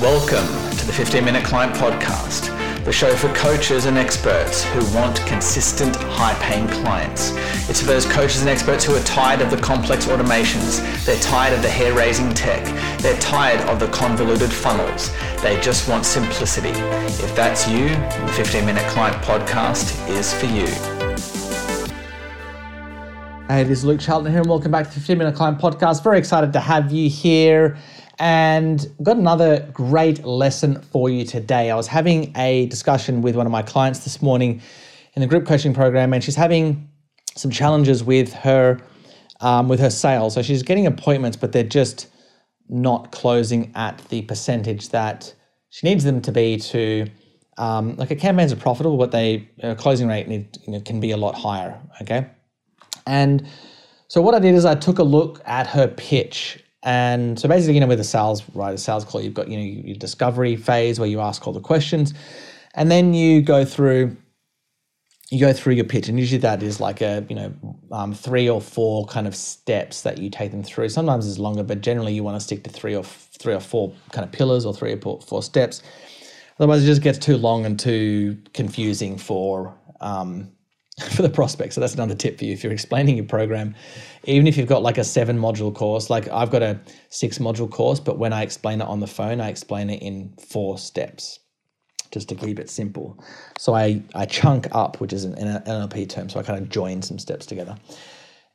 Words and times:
Welcome 0.00 0.46
to 0.76 0.86
the 0.86 0.92
15 0.92 1.24
Minute 1.24 1.42
Client 1.42 1.74
Podcast, 1.74 2.54
the 2.84 2.92
show 2.92 3.16
for 3.16 3.32
coaches 3.32 3.86
and 3.86 3.96
experts 3.96 4.62
who 4.62 4.84
want 4.94 5.16
consistent, 5.24 5.96
high 5.96 6.34
paying 6.34 6.68
clients. 6.68 7.30
It's 7.70 7.80
for 7.80 7.86
those 7.86 8.04
coaches 8.04 8.42
and 8.42 8.50
experts 8.50 8.84
who 8.84 8.94
are 8.94 9.02
tired 9.04 9.40
of 9.40 9.50
the 9.50 9.56
complex 9.56 10.04
automations, 10.04 10.84
they're 11.06 11.18
tired 11.20 11.54
of 11.54 11.62
the 11.62 11.70
hair 11.70 11.94
raising 11.94 12.34
tech, 12.34 12.62
they're 13.00 13.18
tired 13.20 13.58
of 13.70 13.80
the 13.80 13.86
convoluted 13.86 14.52
funnels. 14.52 15.10
They 15.40 15.58
just 15.62 15.88
want 15.88 16.04
simplicity. 16.04 16.78
If 17.24 17.34
that's 17.34 17.66
you, 17.66 17.88
the 17.88 18.32
15 18.36 18.66
Minute 18.66 18.86
Client 18.88 19.16
Podcast 19.24 20.06
is 20.10 20.30
for 20.34 20.44
you. 20.44 20.66
Hey, 23.48 23.62
this 23.62 23.78
is 23.78 23.84
Luke 23.86 24.00
Charlton 24.00 24.30
here, 24.30 24.42
and 24.42 24.50
welcome 24.50 24.70
back 24.70 24.88
to 24.88 24.92
the 24.92 25.00
15 25.00 25.16
Minute 25.16 25.36
Client 25.36 25.58
Podcast. 25.58 26.04
Very 26.04 26.18
excited 26.18 26.52
to 26.52 26.60
have 26.60 26.92
you 26.92 27.08
here 27.08 27.78
and 28.18 28.90
got 29.02 29.16
another 29.16 29.68
great 29.72 30.24
lesson 30.24 30.80
for 30.80 31.10
you 31.10 31.24
today. 31.24 31.70
I 31.70 31.76
was 31.76 31.86
having 31.86 32.32
a 32.36 32.66
discussion 32.66 33.22
with 33.22 33.36
one 33.36 33.46
of 33.46 33.52
my 33.52 33.62
clients 33.62 34.00
this 34.00 34.22
morning 34.22 34.62
in 35.14 35.20
the 35.20 35.26
group 35.26 35.46
coaching 35.46 35.74
program, 35.74 36.12
and 36.12 36.22
she's 36.22 36.36
having 36.36 36.88
some 37.34 37.50
challenges 37.50 38.02
with 38.02 38.32
her 38.32 38.80
um, 39.40 39.68
with 39.68 39.80
her 39.80 39.90
sales. 39.90 40.34
So 40.34 40.42
she's 40.42 40.62
getting 40.62 40.86
appointments, 40.86 41.36
but 41.36 41.52
they're 41.52 41.62
just 41.62 42.08
not 42.68 43.12
closing 43.12 43.70
at 43.74 43.98
the 44.08 44.22
percentage 44.22 44.88
that 44.90 45.34
she 45.70 45.86
needs 45.86 46.04
them 46.04 46.22
to 46.22 46.32
be 46.32 46.56
to. 46.56 47.06
Um, 47.58 47.96
like 47.96 48.10
a 48.10 48.16
campaigns 48.16 48.52
are 48.52 48.56
profitable, 48.56 48.98
but 48.98 49.12
they 49.12 49.48
uh, 49.62 49.74
closing 49.74 50.08
rate 50.08 50.28
need, 50.28 50.58
you 50.66 50.72
know, 50.74 50.80
can 50.80 51.00
be 51.00 51.10
a 51.10 51.16
lot 51.16 51.34
higher. 51.34 51.80
Okay, 52.02 52.26
and 53.06 53.46
so 54.08 54.20
what 54.20 54.34
I 54.34 54.38
did 54.38 54.54
is 54.54 54.64
I 54.64 54.74
took 54.74 54.98
a 54.98 55.02
look 55.02 55.40
at 55.46 55.66
her 55.68 55.88
pitch 55.88 56.62
and 56.86 57.36
so 57.36 57.48
basically, 57.48 57.74
you 57.74 57.80
know, 57.80 57.88
with 57.88 57.98
a 57.98 58.04
sales, 58.04 58.44
right, 58.54 58.72
a 58.72 58.78
sales 58.78 59.04
call, 59.04 59.20
you've 59.20 59.34
got, 59.34 59.48
you 59.48 59.56
know, 59.56 59.64
your 59.64 59.96
discovery 59.96 60.54
phase 60.54 61.00
where 61.00 61.08
you 61.08 61.20
ask 61.20 61.44
all 61.44 61.52
the 61.52 61.60
questions 61.60 62.14
and 62.74 62.92
then 62.92 63.12
you 63.12 63.42
go 63.42 63.64
through, 63.64 64.16
you 65.28 65.40
go 65.40 65.52
through 65.52 65.74
your 65.74 65.84
pitch. 65.84 66.08
And 66.08 66.16
usually 66.16 66.38
that 66.42 66.62
is 66.62 66.78
like 66.78 67.00
a, 67.00 67.26
you 67.28 67.34
know, 67.34 67.52
um, 67.90 68.14
three 68.14 68.48
or 68.48 68.60
four 68.60 69.04
kind 69.06 69.26
of 69.26 69.34
steps 69.34 70.02
that 70.02 70.18
you 70.18 70.30
take 70.30 70.52
them 70.52 70.62
through. 70.62 70.88
Sometimes 70.90 71.28
it's 71.28 71.40
longer, 71.40 71.64
but 71.64 71.80
generally 71.80 72.14
you 72.14 72.22
want 72.22 72.36
to 72.36 72.40
stick 72.40 72.62
to 72.62 72.70
three 72.70 72.94
or 72.94 73.02
three 73.02 73.54
or 73.54 73.60
four 73.60 73.92
kind 74.12 74.24
of 74.24 74.30
pillars 74.30 74.64
or 74.64 74.72
three 74.72 74.92
or 74.92 75.20
four 75.22 75.42
steps. 75.42 75.82
Otherwise, 76.60 76.84
it 76.84 76.86
just 76.86 77.02
gets 77.02 77.18
too 77.18 77.36
long 77.36 77.66
and 77.66 77.80
too 77.80 78.38
confusing 78.54 79.18
for 79.18 79.74
um, 80.00 80.52
for 81.10 81.20
the 81.22 81.28
prospect. 81.28 81.74
So 81.74 81.80
that's 81.80 81.94
another 81.94 82.14
tip 82.14 82.38
for 82.38 82.44
you 82.44 82.52
if 82.52 82.64
you're 82.64 82.72
explaining 82.72 83.16
your 83.16 83.26
program. 83.26 83.74
Even 84.24 84.46
if 84.46 84.56
you've 84.56 84.68
got 84.68 84.82
like 84.82 84.96
a 84.96 85.04
seven 85.04 85.38
module 85.38 85.74
course, 85.74 86.08
like 86.08 86.26
I've 86.28 86.50
got 86.50 86.62
a 86.62 86.80
six 87.10 87.38
module 87.38 87.70
course, 87.70 88.00
but 88.00 88.18
when 88.18 88.32
I 88.32 88.42
explain 88.42 88.80
it 88.80 88.86
on 88.86 89.00
the 89.00 89.06
phone, 89.06 89.40
I 89.40 89.48
explain 89.48 89.90
it 89.90 90.00
in 90.00 90.34
four 90.38 90.78
steps 90.78 91.38
just 92.12 92.30
to 92.30 92.34
keep 92.34 92.58
it 92.58 92.70
simple. 92.70 93.22
So 93.58 93.74
I, 93.74 94.02
I 94.14 94.24
chunk 94.24 94.68
up, 94.72 95.00
which 95.00 95.12
is 95.12 95.24
an 95.24 95.34
NLP 95.34 96.08
term. 96.08 96.30
So 96.30 96.40
I 96.40 96.42
kind 96.42 96.58
of 96.58 96.70
join 96.70 97.02
some 97.02 97.18
steps 97.18 97.44
together. 97.44 97.76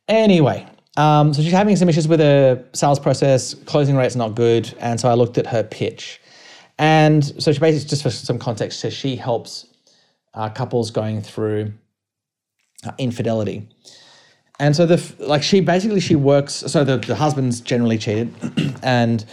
Anyway, 0.08 0.66
um, 0.98 1.36
so 1.36 1.44
she's 1.44 1.52
having 1.52 1.76
some 1.76 1.90
issues 1.90 2.08
with 2.08 2.22
her 2.22 2.66
sales 2.74 3.00
process, 3.00 3.54
closing 3.54 3.96
rate's 3.96 4.16
not 4.16 4.34
good. 4.34 4.74
And 4.80 5.00
so 5.00 5.10
I 5.10 5.14
looked 5.14 5.38
at 5.38 5.46
her 5.46 5.64
pitch. 5.64 6.20
And 6.80 7.24
so 7.24 7.52
she 7.52 7.60
basically, 7.60 7.88
just 7.88 8.02
for 8.02 8.10
some 8.10 8.40
context, 8.40 8.80
so 8.80 8.90
she 8.90 9.16
helps 9.16 9.68
uh, 10.34 10.50
couples 10.50 10.90
going 10.90 11.22
through 11.22 11.74
infidelity. 12.98 13.68
And 14.60 14.76
so 14.76 14.86
the 14.86 15.02
like 15.20 15.42
she 15.42 15.60
basically 15.60 16.00
she 16.00 16.16
works 16.16 16.54
so 16.54 16.84
the, 16.84 16.98
the 16.98 17.16
husband's 17.16 17.62
generally 17.62 17.98
cheated 17.98 18.34
and 18.84 19.26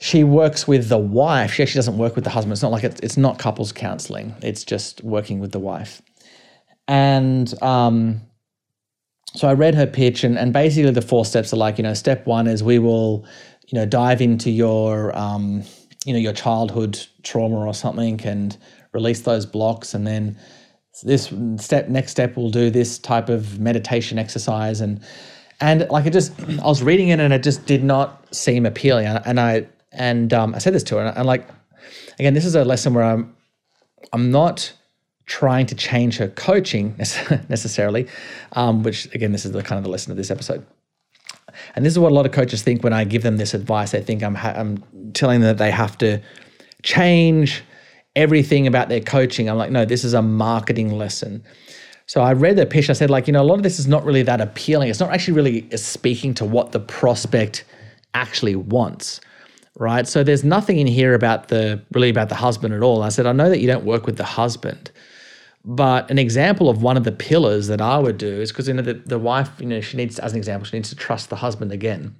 she 0.00 0.24
works 0.24 0.66
with 0.66 0.88
the 0.88 0.98
wife. 0.98 1.52
She 1.52 1.62
actually 1.62 1.78
doesn't 1.78 1.98
work 1.98 2.14
with 2.14 2.24
the 2.24 2.30
husband. 2.30 2.52
It's 2.52 2.62
not 2.62 2.72
like 2.72 2.84
it's, 2.84 3.00
it's 3.00 3.16
not 3.16 3.38
couples 3.38 3.72
counseling. 3.72 4.34
It's 4.42 4.64
just 4.64 5.02
working 5.02 5.40
with 5.40 5.52
the 5.52 5.58
wife. 5.58 6.02
And 6.86 7.52
um, 7.62 8.22
so 9.34 9.48
I 9.48 9.54
read 9.54 9.74
her 9.74 9.86
pitch 9.86 10.24
and, 10.24 10.38
and 10.38 10.52
basically 10.52 10.90
the 10.90 11.02
four 11.02 11.24
steps 11.24 11.52
are 11.52 11.56
like, 11.56 11.78
you 11.78 11.84
know, 11.84 11.94
step 11.94 12.26
one 12.26 12.46
is 12.46 12.62
we 12.62 12.78
will, 12.78 13.26
you 13.66 13.78
know, 13.78 13.86
dive 13.86 14.20
into 14.20 14.50
your 14.50 15.16
um, 15.16 15.62
you 16.04 16.12
know, 16.12 16.18
your 16.18 16.32
childhood 16.32 16.98
trauma 17.22 17.66
or 17.66 17.74
something 17.74 18.20
and 18.24 18.56
release 18.92 19.20
those 19.22 19.44
blocks 19.46 19.94
and 19.94 20.06
then 20.06 20.38
this 21.02 21.32
step 21.56 21.88
next 21.88 22.10
step 22.10 22.36
we'll 22.36 22.50
do 22.50 22.70
this 22.70 22.98
type 22.98 23.28
of 23.28 23.58
meditation 23.58 24.18
exercise. 24.18 24.80
And 24.80 25.00
and 25.60 25.88
like 25.90 26.06
it 26.06 26.12
just 26.12 26.32
i 26.62 26.66
was 26.66 26.82
reading 26.82 27.08
it 27.08 27.20
and 27.20 27.32
it 27.32 27.42
just 27.42 27.66
did 27.66 27.84
not 27.84 28.34
seem 28.34 28.66
appealing. 28.66 29.06
And 29.06 29.40
i 29.40 29.66
and 29.92 30.32
um, 30.32 30.54
i 30.54 30.58
said 30.58 30.74
this 30.74 30.82
to 30.84 30.96
her 30.96 31.12
and 31.16 31.26
like 31.26 31.48
again 32.18 32.34
this 32.34 32.44
is 32.44 32.54
a 32.54 32.64
lesson 32.64 32.94
where 32.94 33.04
i'm 33.04 33.34
i'm 34.12 34.30
not 34.30 34.72
trying 35.24 35.66
to 35.66 35.74
change 35.74 36.16
her 36.18 36.28
coaching 36.28 36.94
necessarily 36.98 38.06
um, 38.52 38.82
which 38.82 39.12
again 39.14 39.32
this 39.32 39.44
is 39.44 39.52
the 39.52 39.62
kind 39.62 39.78
of 39.78 39.84
the 39.84 39.90
lesson 39.90 40.10
of 40.10 40.16
this 40.16 40.30
episode. 40.30 40.66
And 41.74 41.84
this 41.84 41.92
is 41.92 41.98
what 41.98 42.12
a 42.12 42.14
lot 42.14 42.24
of 42.26 42.32
coaches 42.32 42.62
think 42.62 42.82
when 42.82 42.92
i 42.92 43.04
give 43.04 43.22
them 43.22 43.36
this 43.36 43.54
advice. 43.54 43.92
They 43.92 44.02
think 44.02 44.22
i'm 44.22 44.34
ha- 44.34 44.54
i'm 44.56 44.82
telling 45.12 45.40
them 45.40 45.48
that 45.48 45.58
they 45.58 45.70
have 45.70 45.98
to 45.98 46.20
change 46.82 47.62
everything 48.18 48.66
about 48.66 48.88
their 48.88 49.00
coaching. 49.00 49.48
I'm 49.48 49.56
like, 49.56 49.70
no, 49.70 49.84
this 49.84 50.04
is 50.04 50.12
a 50.12 50.20
marketing 50.20 50.90
lesson. 50.90 51.42
So 52.06 52.20
I 52.20 52.32
read 52.32 52.56
the 52.56 52.66
pitch. 52.66 52.90
I 52.90 52.94
said, 52.94 53.10
like, 53.10 53.28
you 53.28 53.32
know, 53.32 53.42
a 53.42 53.44
lot 53.44 53.54
of 53.54 53.62
this 53.62 53.78
is 53.78 53.86
not 53.86 54.04
really 54.04 54.22
that 54.22 54.40
appealing. 54.40 54.88
It's 54.88 54.98
not 54.98 55.10
actually 55.10 55.34
really 55.34 55.76
speaking 55.76 56.34
to 56.34 56.44
what 56.44 56.72
the 56.72 56.80
prospect 56.80 57.64
actually 58.14 58.56
wants, 58.56 59.20
right? 59.76 60.06
So 60.06 60.24
there's 60.24 60.42
nothing 60.42 60.78
in 60.78 60.88
here 60.88 61.14
about 61.14 61.48
the 61.48 61.80
really 61.92 62.10
about 62.10 62.28
the 62.28 62.34
husband 62.34 62.74
at 62.74 62.82
all. 62.82 63.02
I 63.02 63.10
said, 63.10 63.26
I 63.26 63.32
know 63.32 63.48
that 63.48 63.60
you 63.60 63.68
don't 63.68 63.84
work 63.84 64.04
with 64.04 64.16
the 64.16 64.24
husband, 64.24 64.90
but 65.64 66.10
an 66.10 66.18
example 66.18 66.68
of 66.68 66.82
one 66.82 66.96
of 66.96 67.04
the 67.04 67.12
pillars 67.12 67.68
that 67.68 67.80
I 67.80 67.98
would 67.98 68.18
do 68.18 68.40
is 68.40 68.50
because 68.50 68.66
you 68.66 68.74
know 68.74 68.82
the, 68.82 68.94
the 68.94 69.18
wife, 69.18 69.50
you 69.60 69.66
know, 69.66 69.80
she 69.80 69.96
needs, 69.96 70.18
as 70.18 70.32
an 70.32 70.38
example, 70.38 70.66
she 70.66 70.76
needs 70.76 70.88
to 70.88 70.96
trust 70.96 71.30
the 71.30 71.36
husband 71.36 71.70
again. 71.70 72.16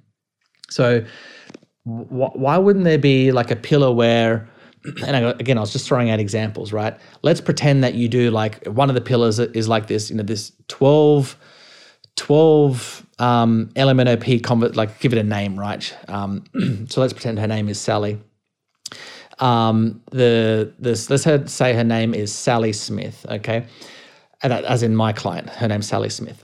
So 0.69 1.03
wh- 1.83 2.35
why 2.45 2.57
wouldn't 2.57 2.85
there 2.85 2.99
be 2.99 3.31
like 3.31 3.51
a 3.51 3.55
pillar 3.55 3.91
where 3.91 4.47
and 5.05 5.25
again, 5.39 5.57
I 5.57 5.61
was 5.61 5.71
just 5.73 5.87
throwing 5.87 6.09
out 6.09 6.19
examples, 6.19 6.71
right? 6.71 6.97
Let's 7.21 7.41
pretend 7.41 7.83
that 7.83 7.95
you 7.95 8.07
do 8.07 8.31
like 8.31 8.65
one 8.65 8.89
of 8.89 8.95
the 8.95 9.01
pillars 9.01 9.39
is 9.39 9.67
like 9.67 9.87
this, 9.87 10.09
you 10.09 10.15
know, 10.15 10.23
this 10.23 10.51
12, 10.67 11.37
12 12.15 13.05
um, 13.19 13.69
LMNOP, 13.75 14.43
convert, 14.43 14.75
like 14.75 14.99
give 14.99 15.13
it 15.13 15.19
a 15.19 15.23
name, 15.23 15.59
right? 15.59 15.95
Um, 16.07 16.43
so 16.89 17.01
let's 17.01 17.13
pretend 17.13 17.39
her 17.39 17.47
name 17.47 17.67
is 17.69 17.79
Sally. 17.79 18.19
Um, 19.39 20.01
the 20.11 20.73
this 20.79 21.09
let's 21.09 21.23
her, 21.23 21.47
say 21.47 21.73
her 21.73 21.85
name 21.85 22.13
is 22.13 22.33
Sally 22.33 22.73
Smith, 22.73 23.25
okay? 23.29 23.65
And, 24.43 24.51
As 24.51 24.83
in 24.83 24.95
my 24.95 25.13
client, 25.13 25.49
her 25.49 25.67
name's 25.67 25.87
Sally 25.87 26.09
Smith 26.09 26.43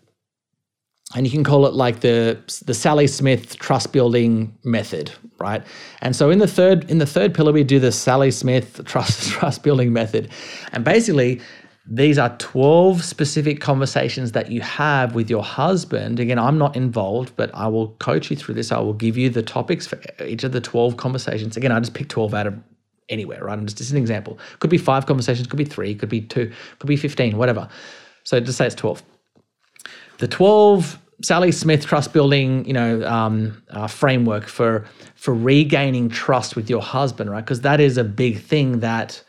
and 1.14 1.26
you 1.26 1.32
can 1.32 1.44
call 1.44 1.66
it 1.68 1.74
like 1.74 2.00
the 2.00 2.40
the 2.66 2.74
Sally 2.74 3.08
Smith 3.08 3.60
trust 3.60 3.94
building 3.94 4.58
method, 4.64 5.12
right? 5.40 5.64
And 6.02 6.16
so 6.16 6.30
in 6.32 6.40
the 6.40 6.48
third 6.48 6.90
in 6.90 6.98
the 6.98 7.06
third 7.06 7.34
pillar 7.34 7.52
we 7.52 7.64
do 7.64 7.80
the 7.80 7.92
Sally 7.92 8.32
Smith 8.32 8.82
trust 8.86 9.30
trust 9.30 9.62
building 9.62 9.94
method. 9.94 10.30
And 10.72 10.84
basically 10.84 11.42
these 11.88 12.18
are 12.18 12.36
12 12.40 13.04
specific 13.04 13.62
conversations 13.62 14.32
that 14.32 14.52
you 14.52 14.60
have 14.62 15.14
with 15.14 15.30
your 15.30 15.44
husband. 15.44 16.20
Again, 16.20 16.40
I'm 16.40 16.58
not 16.58 16.76
involved, 16.76 17.34
but 17.36 17.54
I 17.54 17.68
will 17.68 17.90
coach 18.00 18.32
you 18.32 18.36
through 18.36 18.56
this. 18.56 18.72
I 18.72 18.80
will 18.80 18.94
give 18.94 19.18
you 19.18 19.30
the 19.30 19.44
topics 19.44 19.86
for 19.86 20.00
each 20.26 20.44
of 20.44 20.52
the 20.52 20.62
12 20.62 20.98
conversations. 20.98 21.56
Again, 21.56 21.72
I 21.72 21.80
just 21.80 21.94
pick 21.94 22.10
12 22.10 22.34
out 22.34 22.48
of 22.48 22.56
anywhere, 23.10 23.44
right? 23.44 23.54
I'm 23.54 23.68
just, 23.68 23.78
just 23.78 23.92
an 23.92 23.98
example. 23.98 24.40
Could 24.58 24.72
be 24.72 24.80
five 24.80 25.06
conversations, 25.06 25.46
could 25.46 25.58
be 25.58 25.66
three, 25.66 25.94
could 25.94 26.10
be 26.10 26.22
two, 26.22 26.52
could 26.80 26.88
be 26.88 26.98
15, 26.98 27.38
whatever. 27.38 27.70
So 28.24 28.40
just 28.40 28.58
say 28.58 28.66
it's 28.66 28.74
12 28.74 29.04
the 30.18 30.28
12 30.28 31.00
Sally 31.22 31.52
Smith 31.52 31.86
trust 31.86 32.14
building, 32.14 32.66
you 32.66 32.74
know, 32.74 33.06
um, 33.08 33.62
uh, 33.70 33.88
framework 33.88 34.48
for 34.48 34.86
for 35.16 35.34
regaining 35.34 36.10
trust 36.10 36.56
with 36.56 36.70
your 36.70 36.82
husband, 36.82 37.32
right? 37.32 37.44
Because 37.44 37.62
that 37.62 37.80
is 37.80 37.98
a 37.98 38.04
big 38.04 38.40
thing 38.40 38.80
that 38.82 39.24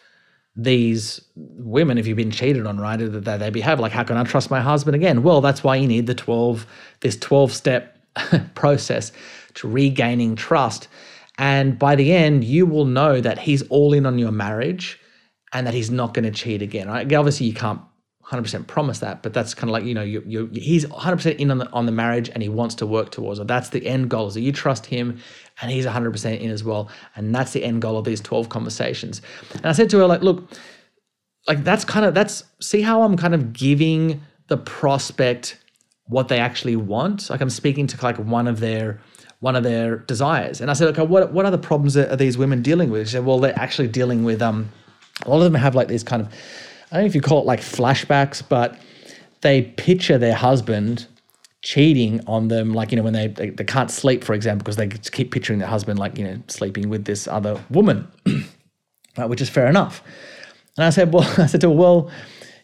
these 0.56 1.21
women, 1.35 1.99
if 1.99 2.06
you've 2.06 2.17
been 2.17 2.31
cheated 2.31 2.67
on, 2.67 2.79
right, 2.79 2.97
that 2.97 3.38
they 3.38 3.50
behave 3.50 3.79
like, 3.79 3.93
how 3.93 4.03
can 4.03 4.17
I 4.17 4.25
trust 4.25 4.50
my 4.50 4.61
husband 4.61 4.94
again? 4.94 5.23
Well, 5.23 5.41
that's 5.41 5.62
why 5.62 5.77
you 5.77 5.87
need 5.87 6.06
the 6.06 6.15
12, 6.15 6.67
this 7.00 7.17
12 7.19 7.53
step 7.53 7.99
process 8.55 9.12
to 9.55 9.69
regaining 9.69 10.35
trust. 10.35 10.88
And 11.38 11.79
by 11.79 11.94
the 11.94 12.12
end, 12.12 12.44
you 12.44 12.65
will 12.65 12.87
know 12.87 13.21
that 13.21 13.38
he's 13.38 13.62
all 13.69 13.93
in 13.93 14.06
on 14.06 14.19
your 14.19 14.33
marriage 14.33 14.99
and 15.53 15.67
that 15.67 15.75
he's 15.75 15.91
not 15.91 16.15
going 16.15 16.25
to 16.25 16.31
cheat 16.31 16.62
again, 16.62 16.88
right? 16.88 17.11
Obviously, 17.12 17.47
you 17.47 17.55
can't 17.55 17.81
100% 18.31 18.67
promise 18.67 18.99
that, 18.99 19.23
but 19.23 19.32
that's 19.32 19.55
kind 19.55 19.70
of 19.70 19.73
like, 19.73 19.84
you 19.84 19.94
know, 19.94 20.02
you, 20.02 20.23
you, 20.26 20.50
he's 20.52 20.84
100% 20.87 21.37
in 21.37 21.50
on 21.50 21.58
the, 21.58 21.70
on 21.70 21.87
the 21.87 21.93
marriage 21.93 22.28
and 22.28 22.43
he 22.43 22.49
wants 22.49 22.75
to 22.75 22.87
work 22.87 23.11
towards 23.11 23.38
it. 23.38 23.46
That's 23.46 23.69
the 23.69 23.87
end 23.87 24.11
goal 24.11 24.26
is 24.26 24.34
that 24.34 24.40
you 24.40 24.50
trust 24.50 24.87
him 24.87 25.20
and 25.62 25.70
he's 25.70 25.87
100% 25.87 26.40
in 26.40 26.50
as 26.50 26.64
well. 26.64 26.90
And 27.14 27.32
that's 27.32 27.52
the 27.52 27.62
end 27.62 27.82
goal 27.82 27.96
of 27.96 28.05
these 28.05 28.20
12 28.20 28.49
conversations. 28.49 29.23
And 29.55 29.67
I 29.67 29.73
said 29.73 29.88
to 29.90 29.99
her, 29.99 30.06
like, 30.06 30.23
look, 30.23 30.50
like 31.46 31.62
that's 31.62 31.84
kind 31.84 32.05
of, 32.05 32.14
that's, 32.14 32.43
see 32.61 32.82
how 32.82 33.02
I'm 33.02 33.17
kind 33.17 33.32
of 33.32 33.52
giving 33.52 34.20
the 34.49 34.56
prospect 34.56 35.58
what 36.06 36.26
they 36.26 36.40
actually 36.40 36.75
want. 36.75 37.31
Like 37.31 37.40
I'm 37.40 37.50
speaking 37.50 37.87
to 37.87 38.05
like 38.05 38.17
one 38.17 38.49
of 38.49 38.58
their, 38.58 39.00
one 39.38 39.55
of 39.55 39.62
their 39.62 39.99
desires. 39.99 40.61
And 40.61 40.69
I 40.69 40.75
said, 40.75 40.88
okay, 40.88 41.02
what 41.02 41.32
what 41.32 41.44
other 41.44 41.58
problems 41.58 41.96
are, 41.96 42.08
are 42.11 42.17
these 42.17 42.38
women 42.38 42.62
dealing 42.62 42.90
with? 42.90 43.06
She 43.08 43.12
said, 43.12 43.25
well, 43.25 43.38
they're 43.38 43.58
actually 43.58 43.88
dealing 43.88 44.25
with 44.25 44.40
um, 44.40 44.73
a 45.25 45.31
lot 45.31 45.37
of 45.38 45.44
them 45.44 45.55
have 45.55 45.75
like 45.75 45.88
these 45.88 46.02
kind 46.02 46.23
of, 46.23 46.32
I 46.91 46.97
don't 46.97 47.05
know 47.05 47.06
if 47.06 47.15
you 47.15 47.21
call 47.21 47.41
it 47.41 47.47
like 47.47 47.61
flashbacks, 47.61 48.43
but 48.47 48.79
they 49.41 49.62
picture 49.62 50.19
their 50.19 50.35
husband 50.35 51.06
cheating 51.62 52.21
on 52.27 52.49
them, 52.49 52.73
like 52.73 52.93
you 52.93 52.97
know 52.97 53.03
when 53.03 53.12
they 53.12 53.29
they, 53.29 53.50
they 53.50 53.65
can't 53.65 53.91
sleep, 53.91 54.25
for 54.25 54.35
example, 54.35 54.65
because 54.65 54.77
they 54.77 54.88
keep 54.88 55.33
picturing 55.33 55.59
their 55.59 55.69
husband 55.69 55.99
like 55.99 56.19
you 56.19 56.25
know 56.25 56.43
sleeping 56.49 56.88
with 56.88 57.05
this 57.05 57.27
other 57.27 57.62
woman, 57.71 58.06
right, 59.19 59.29
which 59.29 59.41
is 59.41 59.49
fair 59.49 59.67
enough. 59.67 60.03
And 60.77 60.85
I 60.85 60.91
said, 60.91 61.12
well, 61.12 61.25
I 61.38 61.47
said 61.47 61.61
to 61.62 61.69
her, 61.69 61.75
well 61.75 62.11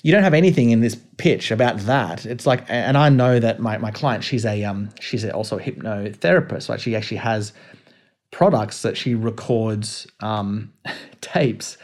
you 0.02 0.10
don't 0.10 0.24
have 0.24 0.34
anything 0.34 0.70
in 0.70 0.80
this 0.80 0.96
pitch 1.16 1.50
about 1.50 1.78
that. 1.80 2.26
It's 2.26 2.44
like, 2.44 2.64
and 2.68 2.98
I 2.98 3.08
know 3.08 3.38
that 3.38 3.60
my, 3.60 3.78
my 3.78 3.92
client, 3.92 4.24
she's 4.24 4.44
a 4.44 4.64
um, 4.64 4.90
she's 5.00 5.24
also 5.24 5.58
a 5.58 5.62
hypnotherapist. 5.62 6.68
Like 6.68 6.80
she 6.80 6.96
actually 6.96 7.18
has 7.18 7.52
products 8.32 8.82
that 8.82 8.96
she 8.96 9.14
records 9.14 10.06
um, 10.20 10.72
tapes, 11.20 11.78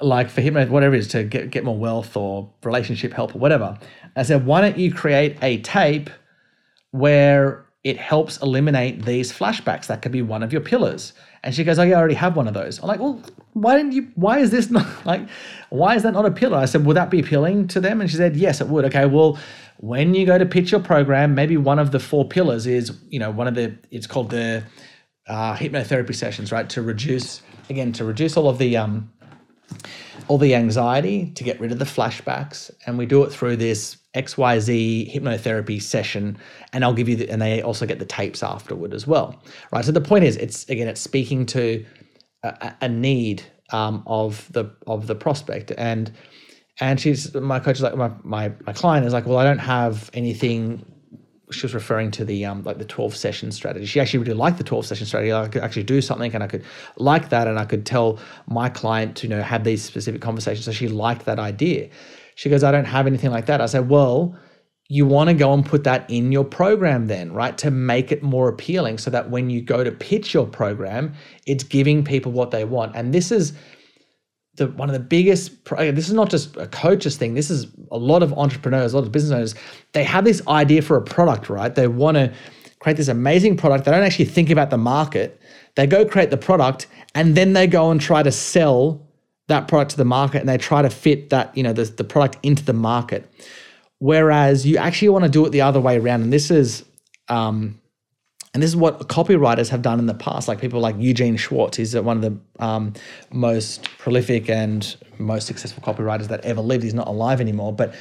like 0.00 0.30
for 0.30 0.40
hypno, 0.40 0.66
whatever 0.66 0.94
it 0.94 1.00
is, 1.00 1.08
to 1.08 1.24
get 1.24 1.50
get 1.50 1.64
more 1.64 1.76
wealth 1.76 2.16
or 2.16 2.52
relationship 2.62 3.12
help 3.12 3.34
or 3.34 3.38
whatever. 3.38 3.78
I 4.16 4.22
said, 4.22 4.46
why 4.46 4.60
don't 4.60 4.78
you 4.78 4.92
create 4.92 5.36
a 5.42 5.58
tape 5.62 6.10
where 6.92 7.66
it 7.82 7.98
helps 7.98 8.40
eliminate 8.40 9.04
these 9.04 9.32
flashbacks? 9.32 9.86
That 9.86 10.02
could 10.02 10.12
be 10.12 10.22
one 10.22 10.42
of 10.42 10.52
your 10.52 10.62
pillars. 10.62 11.12
And 11.42 11.54
she 11.54 11.62
goes, 11.62 11.78
Oh, 11.78 11.82
yeah, 11.82 11.96
I 11.96 11.98
already 11.98 12.14
have 12.14 12.36
one 12.36 12.48
of 12.48 12.54
those. 12.54 12.80
I'm 12.80 12.88
like, 12.88 13.00
Well, 13.00 13.22
why 13.52 13.76
didn't 13.76 13.92
you? 13.92 14.10
Why 14.14 14.38
is 14.38 14.50
this 14.50 14.70
not 14.70 14.86
like, 15.06 15.28
why 15.70 15.94
is 15.94 16.02
that 16.02 16.14
not 16.14 16.24
a 16.24 16.30
pillar? 16.30 16.58
I 16.58 16.64
said, 16.64 16.84
Would 16.86 16.96
that 16.96 17.10
be 17.10 17.20
appealing 17.20 17.68
to 17.68 17.80
them? 17.80 18.00
And 18.00 18.10
she 18.10 18.16
said, 18.16 18.36
Yes, 18.36 18.60
it 18.60 18.68
would. 18.68 18.86
Okay, 18.86 19.06
well, 19.06 19.38
when 19.78 20.14
you 20.14 20.24
go 20.24 20.38
to 20.38 20.46
pitch 20.46 20.70
your 20.72 20.80
program, 20.80 21.34
maybe 21.34 21.56
one 21.56 21.78
of 21.78 21.90
the 21.90 22.00
four 22.00 22.26
pillars 22.26 22.66
is, 22.66 22.96
you 23.08 23.18
know, 23.18 23.30
one 23.30 23.46
of 23.46 23.54
the, 23.54 23.76
it's 23.90 24.06
called 24.06 24.30
the 24.30 24.64
uh, 25.26 25.54
hypnotherapy 25.56 26.14
sessions, 26.14 26.52
right? 26.52 26.68
To 26.70 26.80
reduce, 26.82 27.42
again, 27.68 27.92
to 27.94 28.04
reduce 28.04 28.36
all 28.36 28.48
of 28.48 28.58
the, 28.58 28.76
um, 28.76 29.12
all 30.28 30.38
the 30.38 30.54
anxiety, 30.54 31.30
to 31.34 31.44
get 31.44 31.60
rid 31.60 31.72
of 31.72 31.78
the 31.78 31.84
flashbacks. 31.84 32.70
And 32.86 32.96
we 32.98 33.06
do 33.06 33.22
it 33.24 33.30
through 33.30 33.56
this 33.56 33.96
XYZ 34.14 35.14
hypnotherapy 35.14 35.82
session. 35.82 36.38
And 36.72 36.84
I'll 36.84 36.94
give 36.94 37.08
you 37.08 37.16
the, 37.16 37.30
and 37.30 37.42
they 37.42 37.62
also 37.62 37.86
get 37.86 37.98
the 37.98 38.06
tapes 38.06 38.42
afterward 38.42 38.94
as 38.94 39.06
well. 39.06 39.42
Right. 39.72 39.84
So 39.84 39.92
the 39.92 40.00
point 40.00 40.24
is, 40.24 40.36
it's, 40.36 40.68
again, 40.68 40.88
it's 40.88 41.00
speaking 41.00 41.46
to 41.46 41.84
a, 42.42 42.74
a 42.80 42.88
need 42.88 43.42
um, 43.70 44.02
of 44.06 44.50
the, 44.52 44.70
of 44.86 45.06
the 45.06 45.14
prospect. 45.14 45.72
And, 45.76 46.12
and 46.80 47.00
she's, 47.00 47.34
my 47.34 47.60
coach 47.60 47.76
is 47.76 47.82
like, 47.82 47.96
my, 47.96 48.10
my, 48.22 48.52
my 48.66 48.72
client 48.72 49.06
is 49.06 49.12
like, 49.12 49.26
well, 49.26 49.38
I 49.38 49.44
don't 49.44 49.58
have 49.58 50.10
anything 50.14 50.84
she 51.50 51.62
was 51.62 51.74
referring 51.74 52.10
to 52.12 52.24
the 52.24 52.44
um 52.44 52.62
like 52.62 52.78
the 52.78 52.84
12 52.84 53.14
session 53.14 53.52
strategy. 53.52 53.86
She 53.86 54.00
actually 54.00 54.20
really 54.20 54.34
liked 54.34 54.58
the 54.58 54.64
12 54.64 54.86
session 54.86 55.06
strategy. 55.06 55.32
I 55.32 55.48
could 55.48 55.62
actually 55.62 55.84
do 55.84 56.00
something 56.00 56.34
and 56.34 56.42
I 56.42 56.46
could 56.46 56.64
like 56.96 57.28
that 57.30 57.46
and 57.46 57.58
I 57.58 57.64
could 57.64 57.84
tell 57.86 58.18
my 58.46 58.68
client 58.68 59.16
to 59.18 59.26
you 59.26 59.30
know 59.30 59.42
have 59.42 59.64
these 59.64 59.82
specific 59.82 60.20
conversations. 60.20 60.64
So 60.64 60.72
she 60.72 60.88
liked 60.88 61.24
that 61.26 61.38
idea. 61.38 61.90
She 62.34 62.48
goes, 62.48 62.64
I 62.64 62.72
don't 62.72 62.86
have 62.86 63.06
anything 63.06 63.30
like 63.30 63.46
that. 63.46 63.60
I 63.60 63.66
said, 63.66 63.88
Well, 63.88 64.36
you 64.88 65.06
want 65.06 65.28
to 65.28 65.34
go 65.34 65.52
and 65.54 65.64
put 65.64 65.84
that 65.84 66.08
in 66.10 66.30
your 66.30 66.44
program 66.44 67.06
then, 67.06 67.32
right? 67.32 67.56
To 67.58 67.70
make 67.70 68.12
it 68.12 68.22
more 68.22 68.48
appealing 68.48 68.98
so 68.98 69.10
that 69.10 69.30
when 69.30 69.48
you 69.48 69.62
go 69.62 69.82
to 69.82 69.90
pitch 69.90 70.34
your 70.34 70.46
program, 70.46 71.14
it's 71.46 71.64
giving 71.64 72.04
people 72.04 72.32
what 72.32 72.50
they 72.50 72.64
want. 72.64 72.94
And 72.94 73.14
this 73.14 73.32
is 73.32 73.54
the 74.56 74.68
one 74.68 74.88
of 74.88 74.92
the 74.92 75.00
biggest 75.00 75.64
this 75.64 76.08
is 76.08 76.14
not 76.14 76.30
just 76.30 76.56
a 76.56 76.66
coach's 76.66 77.16
thing. 77.16 77.34
This 77.34 77.50
is 77.50 77.66
a 77.90 77.98
lot 77.98 78.22
of 78.22 78.32
entrepreneurs 78.34 78.92
a 78.92 78.96
lot 78.96 79.06
of 79.06 79.12
business 79.12 79.32
owners. 79.32 79.54
They 79.92 80.04
have 80.04 80.24
this 80.24 80.46
idea 80.46 80.82
for 80.82 80.96
a 80.96 81.02
product 81.02 81.48
right? 81.48 81.74
They 81.74 81.88
want 81.88 82.16
to 82.16 82.32
create 82.78 82.96
this 82.96 83.08
amazing 83.08 83.56
product. 83.56 83.84
They 83.84 83.90
don't 83.90 84.02
actually 84.02 84.26
think 84.26 84.50
about 84.50 84.70
the 84.70 84.78
market. 84.78 85.40
They 85.74 85.86
go 85.86 86.04
create 86.04 86.30
the 86.30 86.36
product 86.36 86.86
and 87.14 87.34
then 87.36 87.52
they 87.52 87.66
go 87.66 87.90
and 87.90 88.00
try 88.00 88.22
to 88.22 88.30
sell 88.30 89.04
that 89.48 89.68
product 89.68 89.92
to 89.92 89.96
the 89.96 90.04
market 90.04 90.38
and 90.40 90.48
they 90.48 90.58
try 90.58 90.82
to 90.82 90.90
fit 90.90 91.30
that 91.30 91.56
you 91.56 91.62
know 91.62 91.72
the, 91.72 91.84
the 91.84 92.04
product 92.04 92.38
into 92.42 92.64
the 92.64 92.72
market. 92.72 93.30
Whereas 93.98 94.66
you 94.66 94.76
actually 94.76 95.08
want 95.08 95.24
to 95.24 95.30
do 95.30 95.44
it 95.46 95.50
the 95.50 95.62
other 95.62 95.80
way 95.80 95.98
around 95.98 96.22
and 96.22 96.32
this 96.32 96.50
is 96.50 96.84
um, 97.28 97.80
and 98.54 98.62
this 98.62 98.70
is 98.70 98.76
what 98.76 99.08
copywriters 99.08 99.68
have 99.70 99.82
done 99.82 99.98
in 99.98 100.06
the 100.06 100.14
past, 100.14 100.46
like 100.46 100.60
people 100.60 100.78
like 100.78 100.94
Eugene 100.96 101.36
Schwartz. 101.36 101.76
He's 101.76 101.96
one 101.96 102.16
of 102.16 102.22
the 102.22 102.64
um, 102.64 102.94
most 103.32 103.82
prolific 103.98 104.48
and 104.48 104.96
most 105.18 105.48
successful 105.48 105.82
copywriters 105.82 106.28
that 106.28 106.44
ever 106.44 106.60
lived. 106.60 106.84
He's 106.84 106.94
not 106.94 107.08
alive 107.08 107.40
anymore. 107.40 107.72
But 107.72 107.94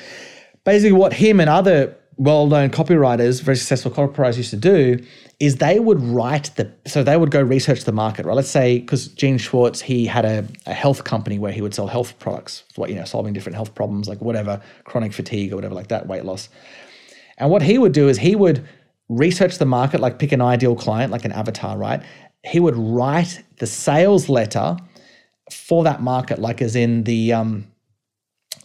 basically, 0.64 0.92
what 0.92 1.12
him 1.12 1.40
and 1.40 1.50
other 1.50 1.98
well 2.18 2.46
known 2.46 2.70
copywriters, 2.70 3.42
very 3.42 3.58
successful 3.58 3.92
copywriters 3.92 4.38
used 4.38 4.52
to 4.52 4.58
do 4.58 5.04
is 5.40 5.56
they 5.56 5.80
would 5.80 6.00
write 6.00 6.52
the, 6.56 6.72
so 6.86 7.04
they 7.04 7.18
would 7.18 7.32
go 7.32 7.42
research 7.42 7.86
the 7.86 7.92
market, 7.92 8.26
right? 8.26 8.36
Let's 8.36 8.50
say, 8.50 8.80
because 8.80 9.08
Gene 9.08 9.40
Schwartz, 9.40 9.82
he 9.82 10.06
had 10.06 10.24
a, 10.24 10.48
a 10.68 10.74
health 10.74 11.04
company 11.04 11.40
where 11.40 11.52
he 11.52 11.62
would 11.62 11.74
sell 11.74 11.88
health 11.88 12.18
products 12.20 12.64
for, 12.74 12.88
you 12.88 12.94
know, 12.94 13.06
solving 13.06 13.34
different 13.34 13.56
health 13.56 13.74
problems, 13.74 14.08
like 14.08 14.22
whatever, 14.22 14.62
chronic 14.84 15.14
fatigue 15.14 15.52
or 15.52 15.56
whatever 15.56 15.74
like 15.74 15.88
that, 15.88 16.06
weight 16.06 16.24
loss. 16.24 16.50
And 17.40 17.50
what 17.50 17.64
he 17.64 17.80
would 17.80 17.94
do 17.94 18.08
is 18.08 18.20
he 18.20 18.36
would, 18.36 18.64
research 19.18 19.58
the 19.58 19.66
market, 19.66 20.00
like 20.00 20.20
pick 20.20 20.32
an 20.32 20.42
ideal 20.42 20.76
client, 20.76 21.12
like 21.12 21.26
an 21.26 21.32
avatar, 21.32 21.78
right? 21.78 22.02
He 22.44 22.60
would 22.60 22.76
write 22.76 23.44
the 23.60 23.68
sales 23.68 24.30
letter 24.30 24.78
for 25.52 25.84
that 25.84 26.02
market, 26.02 26.40
like 26.40 26.62
as 26.62 26.76
in 26.76 27.04
the 27.04 27.34
um, 27.34 27.68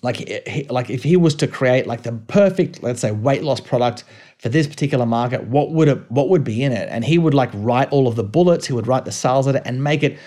like 0.03 0.17
he, 0.17 0.65
like 0.65 0.91
if 0.91 1.03
he 1.03 1.17
was 1.17 1.35
to 1.37 1.47
create 1.47 1.87
like 1.87 2.03
the 2.03 2.13
perfect, 2.13 2.83
let's 2.83 3.01
say, 3.01 3.11
weight 3.11 3.43
loss 3.43 3.61
product 3.61 4.05
for 4.39 4.49
this 4.49 4.67
particular 4.67 5.07
market, 5.07 5.45
what 5.45 5.73
would 5.73 5.89
it 5.89 6.11
what 6.11 6.29
would 6.29 6.45
be 6.45 6.63
in 6.63 6.73
it? 6.73 6.89
And 6.91 7.05
he 7.05 7.19
would 7.19 7.35
like 7.35 7.51
write 7.55 7.91
all 7.91 8.07
of 8.07 8.17
the 8.17 8.25
bullets. 8.25 8.67
He 8.67 8.73
would 8.73 8.87
write 8.87 9.05
the 9.05 9.13
sales 9.13 9.47
letter 9.47 9.63
and 9.65 9.83
make 9.83 10.03
it 10.03 10.19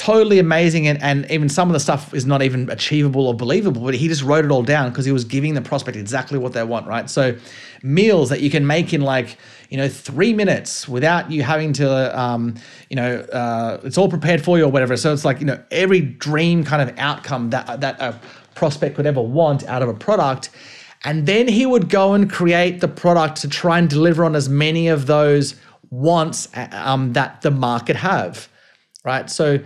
totally 0.00 0.38
amazing 0.38 0.88
and, 0.88 1.00
and 1.02 1.30
even 1.30 1.46
some 1.46 1.68
of 1.68 1.74
the 1.74 1.80
stuff 1.80 2.14
is 2.14 2.24
not 2.24 2.40
even 2.42 2.70
achievable 2.70 3.26
or 3.26 3.34
believable 3.34 3.82
but 3.82 3.92
he 3.94 4.08
just 4.08 4.22
wrote 4.22 4.46
it 4.46 4.50
all 4.50 4.62
down 4.62 4.88
because 4.88 5.04
he 5.04 5.12
was 5.12 5.26
giving 5.26 5.52
the 5.52 5.60
prospect 5.60 5.94
exactly 5.94 6.38
what 6.38 6.54
they 6.54 6.64
want 6.64 6.86
right? 6.86 7.10
So 7.10 7.36
meals 7.82 8.30
that 8.30 8.40
you 8.40 8.48
can 8.48 8.66
make 8.66 8.94
in 8.94 9.02
like 9.02 9.36
you 9.68 9.76
know 9.76 9.88
three 9.88 10.32
minutes 10.32 10.88
without 10.88 11.30
you 11.30 11.42
having 11.42 11.74
to 11.74 12.18
um, 12.18 12.54
you 12.88 12.96
know 12.96 13.20
uh, 13.20 13.78
it's 13.84 13.98
all 13.98 14.08
prepared 14.08 14.42
for 14.42 14.56
you 14.56 14.64
or 14.64 14.70
whatever. 14.70 14.96
So 14.96 15.12
it's 15.12 15.26
like 15.26 15.38
you 15.38 15.46
know 15.46 15.62
every 15.70 16.00
dream 16.00 16.64
kind 16.64 16.80
of 16.80 16.98
outcome 16.98 17.50
that 17.50 17.82
that 17.82 18.00
a 18.00 18.18
prospect 18.54 18.96
could 18.96 19.06
ever 19.06 19.20
want 19.20 19.64
out 19.64 19.82
of 19.82 19.90
a 19.90 19.94
product. 19.94 20.48
And 21.04 21.26
then 21.26 21.46
he 21.46 21.66
would 21.66 21.90
go 21.90 22.14
and 22.14 22.30
create 22.30 22.80
the 22.80 22.88
product 22.88 23.42
to 23.42 23.48
try 23.48 23.78
and 23.78 23.88
deliver 23.88 24.24
on 24.24 24.34
as 24.34 24.48
many 24.48 24.88
of 24.88 25.06
those 25.06 25.56
wants 25.90 26.48
um, 26.72 27.12
that 27.12 27.42
the 27.42 27.50
market 27.50 27.96
have 27.96 28.48
right? 29.04 29.30
So 29.30 29.60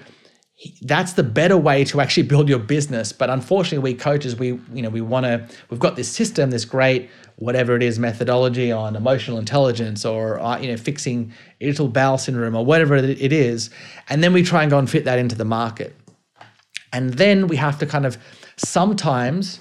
that's 0.82 1.14
the 1.14 1.22
better 1.22 1.56
way 1.56 1.84
to 1.84 2.00
actually 2.00 2.22
build 2.22 2.48
your 2.48 2.58
business. 2.58 3.12
But 3.12 3.28
unfortunately 3.28 3.92
we 3.92 3.98
coaches 3.98 4.36
we 4.36 4.58
you 4.72 4.82
know 4.82 4.88
we 4.88 5.00
want 5.00 5.24
to 5.24 5.46
we've 5.70 5.80
got 5.80 5.96
this 5.96 6.08
system 6.08 6.50
this 6.50 6.64
great 6.64 7.10
whatever 7.36 7.74
it 7.74 7.82
is 7.82 7.98
methodology 7.98 8.70
on 8.70 8.94
emotional 8.94 9.38
intelligence 9.38 10.04
or 10.04 10.38
uh, 10.40 10.58
you 10.58 10.68
know 10.68 10.76
fixing 10.76 11.32
irritable 11.60 11.88
bowel 11.88 12.18
syndrome 12.18 12.54
or 12.54 12.64
whatever 12.64 12.96
it 12.96 13.32
is. 13.32 13.70
And 14.08 14.22
then 14.22 14.32
we 14.32 14.42
try 14.42 14.62
and 14.62 14.70
go 14.70 14.78
and 14.78 14.88
fit 14.88 15.04
that 15.04 15.18
into 15.18 15.34
the 15.34 15.44
market. 15.44 15.94
And 16.92 17.14
then 17.14 17.48
we 17.48 17.56
have 17.56 17.78
to 17.80 17.86
kind 17.86 18.06
of 18.06 18.16
sometimes 18.56 19.58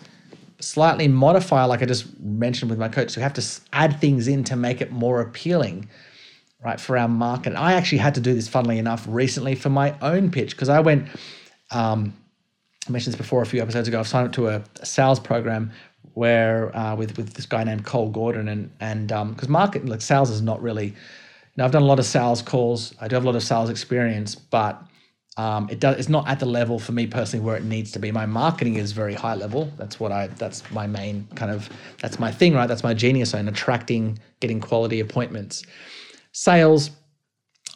slightly 0.59 1.09
modify 1.09 1.65
like 1.65 1.81
i 1.81 1.85
just 1.85 2.17
mentioned 2.21 2.69
with 2.69 2.79
my 2.79 2.87
coach 2.87 3.09
so 3.09 3.19
we 3.19 3.23
have 3.23 3.33
to 3.33 3.43
add 3.73 3.99
things 3.99 4.29
in 4.29 4.45
to 4.45 4.55
make 4.55 4.79
it 4.79 4.91
more 4.93 5.19
appealing 5.19 5.89
right, 6.63 6.79
for 6.79 6.97
our 6.97 7.07
market. 7.07 7.55
I 7.55 7.73
actually 7.73 7.97
had 7.99 8.15
to 8.15 8.21
do 8.21 8.33
this, 8.33 8.47
funnily 8.47 8.79
enough, 8.79 9.05
recently 9.07 9.55
for 9.55 9.69
my 9.69 9.95
own 10.01 10.31
pitch 10.31 10.51
because 10.51 10.69
I 10.69 10.79
went, 10.79 11.07
um, 11.71 12.13
I 12.87 12.91
mentioned 12.91 13.13
this 13.13 13.17
before 13.17 13.41
a 13.41 13.45
few 13.45 13.61
episodes 13.61 13.87
ago. 13.87 13.99
I've 13.99 14.07
signed 14.07 14.27
up 14.27 14.33
to 14.33 14.47
a, 14.47 14.63
sales 14.83 15.19
program 15.19 15.71
where 16.13 16.75
uh, 16.75 16.95
with 16.95 17.17
with 17.17 17.33
this 17.33 17.45
guy 17.45 17.63
named 17.63 17.85
Cole 17.85 18.09
Gordon 18.09 18.47
and 18.47 18.69
and 18.79 19.07
because 19.07 19.47
um, 19.47 19.51
market 19.51 19.85
like 19.87 20.01
sales 20.01 20.29
is 20.29 20.41
not 20.41 20.61
really. 20.61 20.87
You 20.87 21.59
know, 21.59 21.65
I've 21.65 21.71
done 21.71 21.83
a 21.83 21.85
lot 21.85 21.99
of 21.99 22.05
sales 22.05 22.41
calls. 22.41 22.95
I 22.99 23.07
do 23.07 23.15
have 23.15 23.23
a 23.23 23.27
lot 23.27 23.35
of 23.35 23.43
sales 23.43 23.69
experience, 23.69 24.33
but 24.33 24.81
um, 25.37 25.69
it 25.69 25.79
does. 25.79 25.97
It's 25.97 26.09
not 26.09 26.27
at 26.27 26.39
the 26.39 26.45
level 26.45 26.79
for 26.79 26.93
me 26.93 27.07
personally 27.07 27.45
where 27.45 27.55
it 27.55 27.63
needs 27.63 27.91
to 27.91 27.99
be. 27.99 28.11
My 28.11 28.25
marketing 28.25 28.75
is 28.75 28.91
very 28.91 29.13
high 29.13 29.35
level. 29.35 29.71
That's 29.77 29.99
what 29.99 30.11
I. 30.11 30.27
That's 30.27 30.69
my 30.71 30.87
main 30.87 31.27
kind 31.35 31.51
of. 31.51 31.69
That's 32.01 32.19
my 32.19 32.31
thing, 32.31 32.53
right? 32.53 32.67
That's 32.67 32.83
my 32.83 32.93
genius 32.93 33.33
in 33.33 33.47
attracting, 33.47 34.19
getting 34.39 34.59
quality 34.59 34.99
appointments 34.99 35.63
sales. 36.33 36.91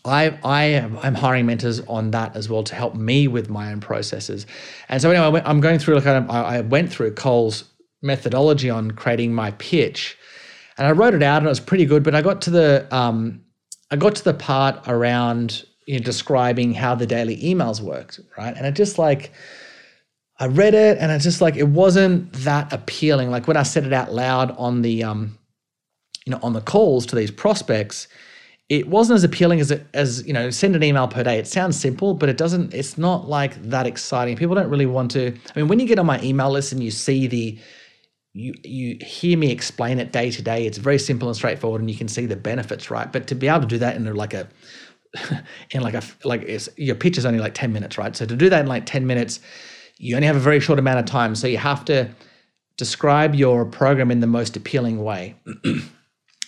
I, 0.03 0.37
I 0.43 0.63
am, 0.65 0.97
I'm 0.99 1.15
hiring 1.15 1.45
mentors 1.45 1.79
on 1.81 2.11
that 2.11 2.35
as 2.35 2.49
well 2.49 2.63
to 2.63 2.75
help 2.75 2.95
me 2.95 3.27
with 3.27 3.49
my 3.49 3.71
own 3.71 3.79
processes. 3.79 4.45
And 4.89 5.01
so 5.01 5.09
anyway, 5.11 5.41
I 5.41 5.49
am 5.49 5.61
going 5.61 5.79
through 5.79 5.97
of, 5.97 6.29
I 6.29 6.61
went 6.61 6.91
through 6.91 7.13
Cole's 7.13 7.63
methodology 8.01 8.69
on 8.69 8.91
creating 8.91 9.33
my 9.33 9.51
pitch, 9.51 10.17
and 10.77 10.87
I 10.87 10.91
wrote 10.91 11.13
it 11.13 11.23
out, 11.23 11.37
and 11.37 11.45
it 11.45 11.49
was 11.49 11.59
pretty 11.59 11.85
good. 11.85 12.03
But 12.03 12.15
I 12.15 12.21
got 12.21 12.41
to 12.43 12.49
the, 12.51 12.87
um, 12.95 13.43
I 13.91 13.95
got 13.95 14.15
to 14.15 14.23
the 14.23 14.33
part 14.33 14.87
around 14.87 15.65
you 15.87 15.97
know, 15.97 16.03
describing 16.03 16.73
how 16.73 16.95
the 16.95 17.07
daily 17.07 17.37
emails 17.37 17.81
worked, 17.81 18.19
right? 18.37 18.55
And 18.55 18.65
it 18.65 18.75
just 18.75 18.97
like, 18.97 19.31
I 20.39 20.47
read 20.47 20.75
it, 20.75 20.97
and 20.99 21.11
it's 21.11 21.23
just 21.23 21.41
like 21.41 21.55
it 21.55 21.67
wasn't 21.67 22.31
that 22.33 22.71
appealing. 22.71 23.31
Like 23.31 23.47
when 23.47 23.57
I 23.57 23.63
said 23.63 23.85
it 23.85 23.93
out 23.93 24.13
loud 24.13 24.51
on 24.57 24.83
the, 24.83 25.03
um, 25.03 25.37
you 26.25 26.31
know, 26.31 26.39
on 26.43 26.53
the 26.53 26.61
calls 26.61 27.05
to 27.07 27.15
these 27.15 27.31
prospects 27.31 28.07
it 28.69 28.87
wasn't 28.87 29.15
as 29.15 29.23
appealing 29.23 29.61
as 29.61 29.71
it 29.71 29.87
as 29.93 30.25
you 30.27 30.33
know 30.33 30.49
send 30.49 30.75
an 30.75 30.83
email 30.83 31.07
per 31.07 31.23
day. 31.23 31.37
It 31.37 31.47
sounds 31.47 31.79
simple 31.79 32.13
but 32.13 32.29
it 32.29 32.37
doesn't 32.37 32.73
it's 32.73 32.97
not 32.97 33.27
like 33.27 33.61
that 33.63 33.87
exciting. 33.87 34.35
People 34.35 34.55
don't 34.55 34.69
really 34.69 34.85
want 34.85 35.11
to 35.11 35.27
i 35.55 35.59
mean 35.59 35.67
when 35.67 35.79
you 35.79 35.87
get 35.87 35.99
on 35.99 36.05
my 36.05 36.21
email 36.21 36.51
list 36.51 36.71
and 36.71 36.83
you 36.83 36.91
see 36.91 37.27
the 37.27 37.57
you 38.33 38.53
you 38.63 38.97
hear 39.01 39.37
me 39.37 39.51
explain 39.51 39.99
it 39.99 40.11
day 40.11 40.29
to 40.29 40.41
day 40.41 40.65
it's 40.65 40.77
very 40.77 40.99
simple 40.99 41.27
and 41.27 41.35
straightforward 41.35 41.81
and 41.81 41.89
you 41.89 41.97
can 41.97 42.07
see 42.07 42.25
the 42.25 42.35
benefits 42.35 42.91
right? 42.91 43.11
But 43.11 43.27
to 43.27 43.35
be 43.35 43.47
able 43.47 43.61
to 43.61 43.67
do 43.67 43.77
that 43.77 43.95
in 43.95 44.13
like 44.13 44.33
a 44.33 44.47
in 45.71 45.81
like 45.81 45.93
a 45.93 46.03
like 46.23 46.43
it's 46.43 46.69
your 46.77 46.95
pitch 46.95 47.17
is 47.17 47.25
only 47.25 47.39
like 47.39 47.53
10 47.53 47.71
minutes 47.71 47.97
right? 47.97 48.15
So 48.15 48.25
to 48.25 48.35
do 48.35 48.49
that 48.49 48.61
in 48.61 48.67
like 48.67 48.85
10 48.85 49.07
minutes 49.07 49.39
you 49.97 50.15
only 50.15 50.27
have 50.27 50.35
a 50.35 50.39
very 50.39 50.59
short 50.59 50.77
amount 50.77 50.99
of 50.99 51.05
time. 51.05 51.33
So 51.35 51.47
you 51.47 51.57
have 51.57 51.83
to 51.85 52.09
describe 52.77 53.33
your 53.33 53.65
program 53.65 54.11
in 54.11 54.19
the 54.19 54.27
most 54.27 54.55
appealing 54.55 55.03
way 55.03 55.35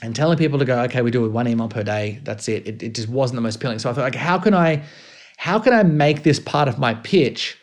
and 0.01 0.15
telling 0.15 0.37
people 0.37 0.59
to 0.59 0.65
go, 0.65 0.81
okay, 0.83 1.01
we 1.01 1.11
do 1.11 1.25
it 1.25 1.29
one 1.29 1.47
email 1.47 1.67
per 1.67 1.83
day. 1.83 2.19
That's 2.23 2.47
it. 2.47 2.67
it. 2.67 2.83
It 2.83 2.95
just 2.95 3.09
wasn't 3.09 3.35
the 3.35 3.41
most 3.41 3.57
appealing. 3.57 3.79
So 3.79 3.89
I 3.89 3.93
thought, 3.93 4.01
like, 4.01 4.15
how 4.15 4.39
can 4.39 4.53
I, 4.53 4.83
how 5.37 5.59
can 5.59 5.73
I 5.73 5.83
make 5.83 6.23
this 6.23 6.39
part 6.39 6.67
of 6.67 6.79
my 6.79 6.93
pitch 6.93 7.57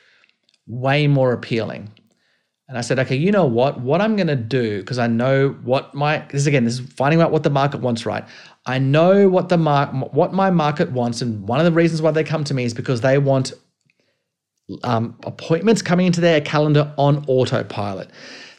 way 0.67 1.07
more 1.07 1.33
appealing? 1.33 1.91
And 2.69 2.77
I 2.77 2.81
said, 2.81 2.99
okay, 2.99 3.15
you 3.15 3.31
know 3.31 3.47
what? 3.47 3.81
What 3.81 4.01
I'm 4.01 4.17
going 4.17 4.27
to 4.27 4.37
do, 4.37 4.81
because 4.81 4.99
I 4.99 5.07
know 5.07 5.51
what 5.63 5.95
my 5.95 6.19
this 6.31 6.43
is 6.43 6.47
again, 6.49 6.65
this 6.65 6.81
is 6.81 6.93
finding 6.95 7.21
out 7.21 7.31
what 7.31 7.45
the 7.45 7.51
market 7.51 7.81
wants, 7.81 8.05
right? 8.05 8.25
I 8.67 8.79
know 8.81 9.29
what 9.29 9.49
the 9.49 9.57
mark, 9.57 9.93
what 10.13 10.33
my 10.33 10.51
market 10.51 10.91
wants, 10.91 11.23
and 11.23 11.47
one 11.47 11.61
of 11.61 11.65
the 11.65 11.71
reasons 11.71 12.03
why 12.03 12.11
they 12.11 12.25
come 12.25 12.43
to 12.43 12.55
me 12.55 12.65
is 12.65 12.75
because 12.75 13.03
they 13.03 13.19
want 13.19 13.53
um, 14.83 15.17
appointments 15.25 15.81
coming 15.81 16.07
into 16.07 16.21
their 16.21 16.41
calendar 16.41 16.93
on 16.99 17.25
autopilot. 17.29 18.11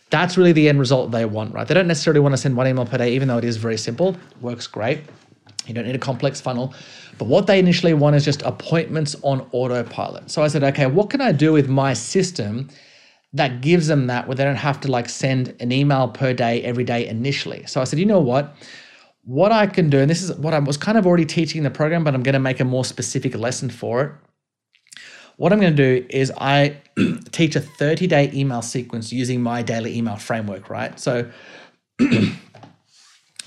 That's 0.09 0.37
really 0.37 0.53
the 0.53 0.69
end 0.69 0.79
result 0.79 1.11
they 1.11 1.25
want, 1.25 1.53
right? 1.53 1.67
They 1.67 1.73
don't 1.73 1.87
necessarily 1.87 2.21
want 2.21 2.33
to 2.33 2.37
send 2.37 2.55
one 2.55 2.67
email 2.67 2.85
per 2.85 2.97
day, 2.97 3.13
even 3.13 3.27
though 3.27 3.37
it 3.37 3.43
is 3.43 3.57
very 3.57 3.77
simple, 3.77 4.15
works 4.39 4.65
great. 4.67 5.01
You 5.65 5.73
don't 5.73 5.85
need 5.85 5.95
a 5.95 5.99
complex 5.99 6.39
funnel. 6.39 6.73
But 7.17 7.25
what 7.27 7.47
they 7.47 7.59
initially 7.59 7.93
want 7.93 8.15
is 8.15 8.23
just 8.23 8.41
appointments 8.43 9.15
on 9.21 9.47
autopilot. 9.51 10.31
So 10.31 10.43
I 10.43 10.47
said, 10.47 10.63
okay, 10.63 10.85
what 10.85 11.09
can 11.09 11.19
I 11.19 11.33
do 11.33 11.51
with 11.51 11.67
my 11.67 11.93
system 11.93 12.69
that 13.33 13.59
gives 13.59 13.87
them 13.87 14.07
that 14.07 14.27
where 14.27 14.35
they 14.35 14.45
don't 14.45 14.55
have 14.55 14.79
to 14.81 14.91
like 14.91 15.09
send 15.09 15.53
an 15.59 15.73
email 15.73 16.07
per 16.07 16.33
day 16.33 16.63
every 16.63 16.85
day 16.85 17.05
initially? 17.05 17.65
So 17.65 17.81
I 17.81 17.83
said, 17.83 17.99
you 17.99 18.05
know 18.05 18.21
what? 18.21 18.55
What 19.25 19.51
I 19.51 19.67
can 19.67 19.89
do, 19.89 19.99
and 19.99 20.09
this 20.09 20.21
is 20.21 20.33
what 20.37 20.53
I 20.53 20.59
was 20.59 20.77
kind 20.77 20.97
of 20.97 21.05
already 21.05 21.25
teaching 21.25 21.57
in 21.57 21.63
the 21.65 21.69
program, 21.69 22.05
but 22.05 22.13
I'm 22.13 22.23
going 22.23 22.31
to 22.31 22.39
make 22.39 22.61
a 22.61 22.65
more 22.65 22.85
specific 22.85 23.35
lesson 23.35 23.69
for 23.69 24.03
it 24.03 24.11
what 25.37 25.53
I'm 25.53 25.59
going 25.59 25.75
to 25.75 26.01
do 26.01 26.05
is 26.09 26.31
I 26.37 26.77
teach 27.31 27.55
a 27.55 27.61
30 27.61 28.07
day 28.07 28.29
email 28.33 28.61
sequence 28.61 29.11
using 29.13 29.41
my 29.41 29.61
daily 29.61 29.97
email 29.97 30.17
framework, 30.17 30.69
right? 30.69 30.99
So, 30.99 31.29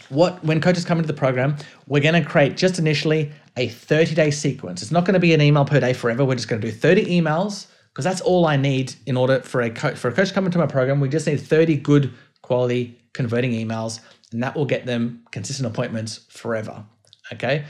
what 0.08 0.42
when 0.44 0.60
coaches 0.60 0.84
come 0.84 0.98
into 0.98 1.08
the 1.08 1.18
program, 1.18 1.56
we're 1.86 2.02
going 2.02 2.20
to 2.20 2.28
create 2.28 2.56
just 2.56 2.78
initially 2.78 3.30
a 3.56 3.68
30 3.68 4.14
day 4.14 4.30
sequence. 4.30 4.82
It's 4.82 4.90
not 4.90 5.04
going 5.04 5.14
to 5.14 5.20
be 5.20 5.34
an 5.34 5.40
email 5.40 5.64
per 5.64 5.80
day 5.80 5.92
forever. 5.92 6.24
We're 6.24 6.36
just 6.36 6.48
going 6.48 6.62
to 6.62 6.70
do 6.70 6.72
30 6.72 7.06
emails 7.06 7.66
because 7.92 8.04
that's 8.04 8.20
all 8.20 8.46
I 8.46 8.56
need 8.56 8.94
in 9.06 9.16
order 9.16 9.40
for 9.40 9.60
a 9.60 9.70
coach 9.70 9.96
for 9.96 10.08
a 10.08 10.12
coach 10.12 10.28
to 10.28 10.34
come 10.34 10.46
into 10.46 10.58
my 10.58 10.66
program. 10.66 11.00
We 11.00 11.08
just 11.08 11.26
need 11.26 11.40
30 11.40 11.76
good 11.76 12.12
quality 12.42 12.98
converting 13.12 13.52
emails, 13.52 14.00
and 14.32 14.42
that 14.42 14.54
will 14.54 14.64
get 14.64 14.86
them 14.86 15.24
consistent 15.32 15.66
appointments 15.66 16.20
forever. 16.28 16.84
Okay. 17.32 17.64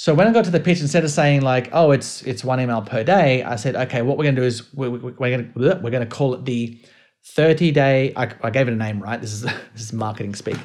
So 0.00 0.14
when 0.14 0.26
I 0.26 0.32
got 0.32 0.46
to 0.46 0.50
the 0.50 0.60
pitch, 0.60 0.80
instead 0.80 1.04
of 1.04 1.10
saying 1.10 1.42
like, 1.42 1.68
"Oh, 1.72 1.90
it's 1.90 2.22
it's 2.22 2.42
one 2.42 2.58
email 2.58 2.80
per 2.80 3.04
day," 3.04 3.42
I 3.42 3.56
said, 3.56 3.76
"Okay, 3.76 4.00
what 4.00 4.16
we're 4.16 4.24
going 4.24 4.36
to 4.36 4.40
do 4.40 4.46
is 4.46 4.72
we're, 4.72 4.88
we're 4.88 5.10
going 5.10 5.52
to 5.52 5.80
we're 5.82 5.90
to 5.90 6.06
call 6.06 6.32
it 6.32 6.46
the 6.46 6.80
30 7.22 7.70
day." 7.70 8.14
I, 8.16 8.32
I 8.42 8.48
gave 8.48 8.66
it 8.66 8.72
a 8.72 8.76
name, 8.76 9.02
right? 9.02 9.20
This 9.20 9.34
is 9.34 9.42
this 9.74 9.82
is 9.82 9.92
marketing 9.92 10.34
speak. 10.34 10.56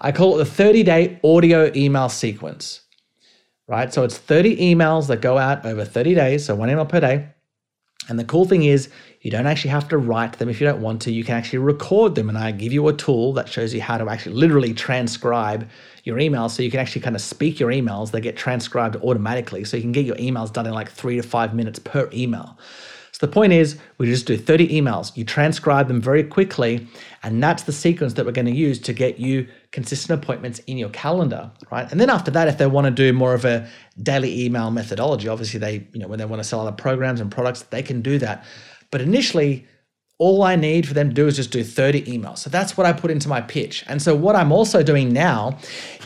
I 0.00 0.12
call 0.12 0.34
it 0.36 0.38
the 0.38 0.50
30 0.50 0.82
day 0.82 1.20
audio 1.22 1.70
email 1.76 2.08
sequence, 2.08 2.80
right? 3.68 3.92
So 3.92 4.02
it's 4.02 4.16
30 4.16 4.56
emails 4.56 5.08
that 5.08 5.20
go 5.20 5.36
out 5.36 5.66
over 5.66 5.84
30 5.84 6.14
days, 6.14 6.46
so 6.46 6.54
one 6.54 6.70
email 6.70 6.86
per 6.86 7.00
day. 7.00 7.28
And 8.08 8.18
the 8.18 8.24
cool 8.24 8.44
thing 8.44 8.64
is, 8.64 8.88
you 9.20 9.30
don't 9.30 9.46
actually 9.46 9.70
have 9.70 9.88
to 9.88 9.98
write 9.98 10.38
them 10.38 10.48
if 10.48 10.60
you 10.60 10.66
don't 10.66 10.80
want 10.80 11.02
to. 11.02 11.12
You 11.12 11.22
can 11.22 11.36
actually 11.36 11.58
record 11.58 12.14
them, 12.14 12.28
and 12.28 12.38
I 12.38 12.50
give 12.52 12.72
you 12.72 12.88
a 12.88 12.92
tool 12.92 13.32
that 13.34 13.48
shows 13.48 13.74
you 13.74 13.80
how 13.80 13.98
to 13.98 14.08
actually 14.08 14.34
literally 14.34 14.72
transcribe 14.72 15.68
your 16.04 16.16
emails 16.16 16.52
so 16.52 16.62
you 16.62 16.70
can 16.70 16.80
actually 16.80 17.02
kind 17.02 17.14
of 17.14 17.22
speak 17.22 17.60
your 17.60 17.70
emails. 17.70 18.10
They 18.10 18.20
get 18.20 18.36
transcribed 18.36 18.96
automatically. 18.96 19.64
So 19.64 19.76
you 19.76 19.82
can 19.82 19.92
get 19.92 20.06
your 20.06 20.16
emails 20.16 20.52
done 20.52 20.66
in 20.66 20.72
like 20.72 20.90
three 20.90 21.16
to 21.16 21.22
five 21.22 21.54
minutes 21.54 21.78
per 21.78 22.08
email. 22.12 22.56
So 23.20 23.26
the 23.26 23.32
point 23.32 23.52
is, 23.52 23.78
we 23.98 24.06
just 24.06 24.24
do 24.24 24.38
30 24.38 24.68
emails. 24.68 25.14
You 25.14 25.26
transcribe 25.26 25.88
them 25.88 26.00
very 26.00 26.24
quickly, 26.24 26.88
and 27.22 27.42
that's 27.42 27.64
the 27.64 27.72
sequence 27.72 28.14
that 28.14 28.24
we're 28.24 28.32
going 28.32 28.46
to 28.46 28.50
use 28.50 28.78
to 28.78 28.94
get 28.94 29.20
you 29.20 29.46
consistent 29.72 30.24
appointments 30.24 30.60
in 30.60 30.78
your 30.78 30.88
calendar, 30.88 31.50
right? 31.70 31.86
And 31.92 32.00
then 32.00 32.08
after 32.08 32.30
that, 32.30 32.48
if 32.48 32.56
they 32.56 32.66
want 32.66 32.86
to 32.86 32.90
do 32.90 33.12
more 33.12 33.34
of 33.34 33.44
a 33.44 33.68
daily 34.02 34.46
email 34.46 34.70
methodology, 34.70 35.28
obviously 35.28 35.60
they, 35.60 35.86
you 35.92 36.00
know, 36.00 36.08
when 36.08 36.18
they 36.18 36.24
want 36.24 36.40
to 36.40 36.48
sell 36.48 36.60
other 36.60 36.72
programs 36.72 37.20
and 37.20 37.30
products, 37.30 37.60
they 37.64 37.82
can 37.82 38.00
do 38.00 38.16
that. 38.20 38.42
But 38.90 39.02
initially, 39.02 39.66
all 40.16 40.42
I 40.42 40.56
need 40.56 40.88
for 40.88 40.94
them 40.94 41.10
to 41.10 41.14
do 41.14 41.26
is 41.26 41.36
just 41.36 41.50
do 41.50 41.62
30 41.62 42.04
emails. 42.04 42.38
So 42.38 42.48
that's 42.48 42.78
what 42.78 42.86
I 42.86 42.94
put 42.94 43.10
into 43.10 43.28
my 43.28 43.42
pitch. 43.42 43.84
And 43.86 44.00
so 44.00 44.14
what 44.14 44.34
I'm 44.34 44.50
also 44.50 44.82
doing 44.82 45.12
now 45.12 45.58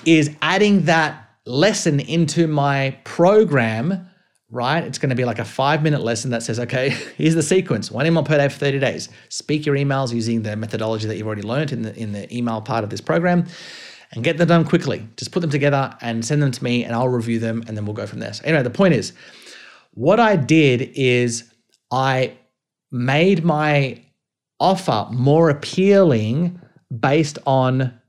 is 0.04 0.34
adding 0.42 0.86
that 0.86 1.30
lesson 1.46 2.00
into 2.00 2.48
my 2.48 2.98
program, 3.04 4.10
right? 4.54 4.84
It's 4.84 4.98
going 4.98 5.10
to 5.10 5.16
be 5.16 5.24
like 5.24 5.40
a 5.40 5.44
five 5.44 5.82
minute 5.82 6.00
lesson 6.00 6.30
that 6.30 6.42
says, 6.42 6.60
okay, 6.60 6.90
here's 7.16 7.34
the 7.34 7.42
sequence 7.42 7.90
one 7.90 8.06
email 8.06 8.22
per 8.22 8.38
day 8.38 8.48
for 8.48 8.58
30 8.58 8.78
days. 8.78 9.08
Speak 9.28 9.66
your 9.66 9.74
emails 9.74 10.14
using 10.14 10.42
the 10.42 10.56
methodology 10.56 11.08
that 11.08 11.16
you've 11.16 11.26
already 11.26 11.42
learned 11.42 11.72
in 11.72 11.82
the, 11.82 11.94
in 11.96 12.12
the 12.12 12.34
email 12.34 12.60
part 12.60 12.84
of 12.84 12.90
this 12.90 13.00
program 13.00 13.46
and 14.12 14.22
get 14.22 14.38
them 14.38 14.46
done 14.46 14.64
quickly. 14.64 15.06
Just 15.16 15.32
put 15.32 15.40
them 15.40 15.50
together 15.50 15.94
and 16.00 16.24
send 16.24 16.40
them 16.40 16.52
to 16.52 16.62
me 16.62 16.84
and 16.84 16.94
I'll 16.94 17.08
review 17.08 17.40
them 17.40 17.64
and 17.66 17.76
then 17.76 17.84
we'll 17.84 17.94
go 17.94 18.06
from 18.06 18.20
there. 18.20 18.32
So 18.32 18.44
anyway, 18.44 18.62
the 18.62 18.70
point 18.70 18.94
is, 18.94 19.12
what 19.90 20.20
I 20.20 20.36
did 20.36 20.92
is 20.94 21.52
I 21.90 22.36
made 22.92 23.44
my 23.44 24.00
offer 24.60 25.08
more 25.10 25.50
appealing 25.50 26.60
based 26.96 27.38
on 27.44 28.00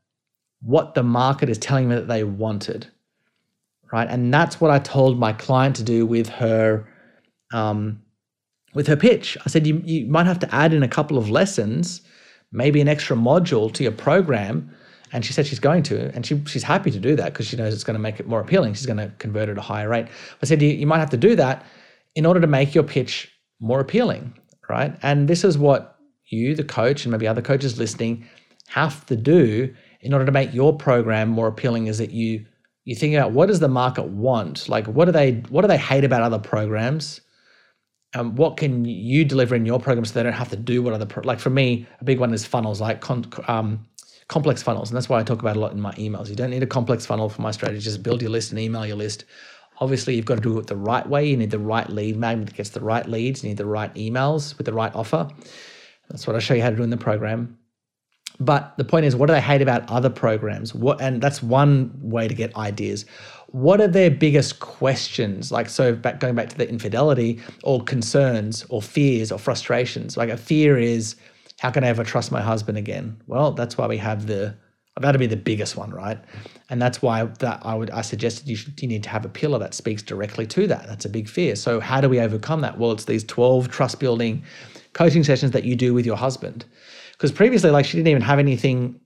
what 0.62 0.94
the 0.94 1.04
market 1.04 1.50
is 1.50 1.58
telling 1.58 1.90
me 1.90 1.96
that 1.96 2.08
they 2.08 2.24
wanted 2.24 2.88
right? 3.96 4.10
And 4.10 4.34
that's 4.34 4.60
what 4.62 4.72
i 4.72 4.80
told 4.80 5.20
my 5.20 5.34
client 5.34 5.76
to 5.78 5.84
do 5.84 6.06
with 6.06 6.30
her 6.30 6.88
um, 7.54 8.02
with 8.74 8.88
her 8.88 8.96
pitch. 8.98 9.38
I 9.46 9.50
said 9.50 9.66
you, 9.66 9.82
you 9.86 10.06
might 10.08 10.26
have 10.26 10.40
to 10.40 10.54
add 10.54 10.74
in 10.74 10.84
a 10.84 10.88
couple 10.88 11.18
of 11.18 11.30
lessons 11.30 12.02
maybe 12.52 12.80
an 12.82 12.88
extra 12.88 13.16
module 13.16 13.74
to 13.74 13.84
your 13.84 13.92
program. 13.92 14.70
And 15.12 15.24
she 15.26 15.34
said 15.34 15.48
she's 15.48 15.60
going 15.60 15.84
to 15.84 16.14
and 16.14 16.26
she, 16.26 16.44
she's 16.46 16.64
happy 16.64 16.92
to 16.92 17.00
do 17.00 17.16
that 17.16 17.34
because 17.34 17.48
she 17.48 17.56
knows 17.56 17.74
it's 17.74 17.84
going 17.84 17.96
to 17.96 18.02
make 18.02 18.20
it 18.20 18.28
more 18.28 18.42
appealing. 18.42 18.74
She's 18.74 18.86
going 18.86 18.98
to 18.98 19.12
convert 19.18 19.50
at 19.50 19.58
a 19.58 19.62
higher 19.62 19.90
rate. 19.90 20.08
I 20.42 20.46
said 20.46 20.62
you, 20.62 20.70
you 20.70 20.88
might 20.88 21.00
have 21.00 21.10
to 21.12 21.18
do 21.18 21.36
that 21.36 21.66
in 22.16 22.26
order 22.26 22.42
to 22.42 22.48
make 22.48 22.76
your 22.76 22.84
pitch 22.84 23.32
more 23.60 23.80
appealing 23.80 24.34
right? 24.70 24.96
And 25.02 25.28
this 25.28 25.44
is 25.44 25.58
what 25.58 25.98
you, 26.28 26.56
the 26.56 26.64
coach, 26.64 27.06
and 27.06 27.12
maybe 27.12 27.28
other 27.28 27.42
coaches 27.42 27.78
listening, 27.78 28.28
have 28.68 29.06
to 29.08 29.16
do 29.16 29.74
in 30.02 30.14
order 30.14 30.26
to 30.26 30.32
make 30.32 30.54
your 30.54 30.76
program 30.76 31.30
more 31.30 31.48
appealing 31.48 31.88
is 31.88 31.98
that 31.98 32.12
you 32.12 32.46
you 32.86 32.96
think 32.96 33.16
about 33.16 33.32
what 33.32 33.48
does 33.48 33.60
the 33.60 33.68
market 33.68 34.06
want? 34.06 34.70
Like 34.70 34.88
what 34.88 35.06
do 35.06 35.12
they 35.12 35.34
what 35.50 35.62
do 35.62 35.68
they 35.68 35.78
hate 35.78 36.04
about 36.04 36.22
other 36.22 36.40
programs? 36.40 37.22
Um, 38.14 38.36
what 38.36 38.56
can 38.56 38.86
you 38.86 39.26
deliver 39.26 39.56
in 39.56 39.66
your 39.66 39.80
program 39.80 40.06
so 40.06 40.14
they 40.14 40.24
don't 40.24 40.32
have 40.32 40.50
to 40.50 40.56
do 40.56 40.82
what 40.82 40.94
other 40.94 41.06
pro- 41.06 41.24
like 41.24 41.40
for 41.40 41.50
me 41.50 41.86
a 42.00 42.06
big 42.06 42.20
one 42.20 42.34
is 42.34 42.46
funnels 42.46 42.80
like 42.80 43.02
con- 43.02 43.30
um, 43.48 43.86
complex 44.30 44.64
funnels 44.64 44.90
and 44.90 44.96
that's 44.96 45.10
why 45.10 45.20
I 45.20 45.24
talk 45.24 45.42
about 45.42 45.58
a 45.58 45.60
lot 45.60 45.74
in 45.74 45.82
my 45.82 45.92
emails. 45.94 46.30
You 46.30 46.36
don't 46.36 46.52
need 46.52 46.64
a 46.64 46.68
complex 46.68 47.06
funnel 47.06 47.28
for 47.28 47.42
my 47.42 47.52
strategy. 47.52 47.82
Just 47.82 48.04
build 48.04 48.22
your 48.22 48.32
list 48.32 48.52
and 48.52 48.60
email 48.60 48.86
your 48.86 48.96
list. 48.96 49.26
Obviously, 49.80 50.16
you've 50.16 50.26
got 50.26 50.36
to 50.36 50.42
do 50.42 50.58
it 50.58 50.68
the 50.68 50.78
right 50.78 51.06
way. 51.08 51.26
You 51.28 51.36
need 51.36 51.52
the 51.52 51.60
right 51.60 51.90
lead 51.90 52.16
magnet 52.16 52.48
that 52.48 52.56
gets 52.56 52.70
the 52.70 52.80
right 52.80 53.06
leads. 53.10 53.44
You 53.44 53.50
need 53.50 53.58
the 53.58 53.66
right 53.66 53.94
emails 53.96 54.58
with 54.58 54.66
the 54.66 54.74
right 54.74 54.96
offer. 54.96 55.28
That's 56.10 56.26
what 56.26 56.36
I 56.36 56.40
show 56.40 56.54
you 56.54 56.62
how 56.62 56.70
to 56.70 56.76
do 56.78 56.84
in 56.84 56.92
the 56.92 56.98
program. 56.98 57.58
But 58.40 58.76
the 58.78 58.84
point 58.84 59.06
is, 59.06 59.16
what 59.16 59.28
do 59.28 59.34
they 59.34 59.42
hate 59.42 59.62
about 59.62 59.90
other 59.90 60.10
programs? 60.10 60.74
What, 60.74 61.02
and 61.02 61.22
that's 61.22 61.42
one 61.42 61.92
way 62.02 62.28
to 62.28 62.34
get 62.34 62.56
ideas. 62.58 63.06
What 63.48 63.80
are 63.80 63.88
their 63.88 64.12
biggest 64.12 64.60
questions? 64.60 65.52
Like, 65.52 65.70
so 65.70 65.96
back 65.96 66.20
going 66.20 66.36
back 66.36 66.50
to 66.50 66.58
the 66.58 66.70
infidelity, 66.70 67.40
or 67.64 67.82
concerns, 67.84 68.66
or 68.70 68.82
fears, 68.82 69.32
or 69.32 69.40
frustrations. 69.40 70.18
Like 70.18 70.30
a 70.30 70.38
fear 70.38 70.78
is, 70.78 71.16
how 71.60 71.72
can 71.72 71.84
I 71.84 71.88
ever 71.88 72.04
trust 72.04 72.32
my 72.32 72.42
husband 72.42 72.78
again? 72.78 73.22
Well, 73.28 73.52
that's 73.52 73.78
why 73.78 73.88
we 73.88 73.98
have 73.98 74.28
the 74.28 74.56
that'd 75.02 75.20
be 75.20 75.28
the 75.28 75.36
biggest 75.36 75.76
one, 75.76 75.92
right? 75.92 76.18
And 76.70 76.82
that's 76.82 77.02
why 77.02 77.26
that 77.26 77.60
I 77.64 77.76
would 77.76 77.90
I 77.92 78.02
suggested 78.02 78.48
you 78.48 78.56
should 78.56 78.82
you 78.82 78.88
need 78.88 79.04
to 79.04 79.10
have 79.10 79.26
a 79.26 79.30
pillar 79.30 79.60
that 79.60 79.74
speaks 79.74 80.02
directly 80.02 80.48
to 80.48 80.68
that. 80.68 80.88
That's 80.88 81.06
a 81.06 81.10
big 81.10 81.28
fear. 81.30 81.56
So 81.56 81.80
how 81.80 82.02
do 82.02 82.10
we 82.10 82.20
overcome 82.20 82.62
that? 82.62 82.78
Well, 82.78 82.92
it's 82.92 83.06
these 83.06 83.24
12 83.24 83.70
trust 83.70 84.00
building 84.00 84.44
coaching 84.94 85.24
sessions 85.24 85.52
that 85.52 85.66
you 85.66 85.76
do 85.76 85.94
with 85.94 86.06
your 86.06 86.16
husband. 86.16 86.66
Because 87.18 87.32
previously, 87.32 87.70
like 87.70 87.86
she 87.86 87.98
didn't 87.98 88.10
even 88.10 88.22
have 88.22 88.40
anything 88.40 89.00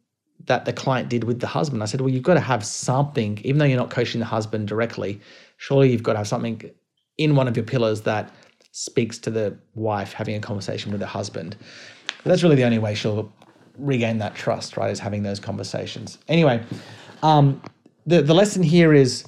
that 0.46 0.66
the 0.66 0.74
client 0.74 1.10
did 1.10 1.24
with 1.24 1.39
the 1.39 1.48
husband. 1.48 1.84
I 1.84 1.86
said, 1.86 2.01
well, 2.01 2.10
you've 2.10 2.24
got 2.24 2.36
to 2.36 2.39
have 2.39 2.66
something, 2.66 3.39
even 3.44 3.60
though 3.60 3.66
you're 3.66 3.78
not 3.78 3.89
coaching 3.89 4.20
the 4.20 4.25
husband 4.25 4.68
directly, 4.68 5.20
surely 5.58 5.92
you've 5.92 6.04
got 6.04 6.13
to 6.13 6.20
have 6.20 6.28
something 6.28 6.62
in 7.18 7.36
one 7.36 7.48
of 7.48 7.56
your 7.56 7.66
pillars 7.66 8.01
that 8.01 8.32
speaks 8.72 9.18
to 9.20 9.30
the 9.30 9.58
wife 9.75 10.13
having 10.13 10.36
a 10.36 10.39
conversation 10.39 10.92
with 10.92 11.01
her 11.01 11.08
husband. 11.08 11.58
But 12.24 12.30
that's 12.30 12.44
really 12.44 12.56
the 12.56 12.63
only 12.63 12.80
way 12.80 12.96
she'll 12.96 13.32
regain 13.78 14.18
that 14.20 14.36
trust, 14.36 14.78
right? 14.78 14.89
Is 14.89 15.00
having 15.00 15.24
those 15.24 15.39
conversations. 15.39 16.18
Anyway, 16.28 16.63
um, 17.22 17.62
the 18.06 18.22
the 18.22 18.34
lesson 18.34 18.63
here 18.63 18.94
is 18.94 19.25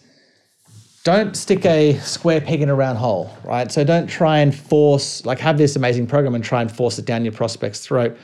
don't 1.03 1.35
stick 1.35 1.65
a 1.65 1.97
square 1.99 2.41
peg 2.41 2.61
in 2.61 2.69
a 2.69 2.75
round 2.75 2.97
hole, 2.97 3.35
right? 3.43 3.71
So 3.71 3.83
don't 3.83 4.07
try 4.07 4.39
and 4.39 4.53
force, 4.53 5.25
like, 5.25 5.39
have 5.39 5.57
this 5.57 5.75
amazing 5.75 6.05
program 6.05 6.35
and 6.35 6.43
try 6.43 6.61
and 6.61 6.71
force 6.71 6.99
it 6.99 7.05
down 7.05 7.23
your 7.25 7.33
prospect's 7.33 7.79
throat. 7.79 8.15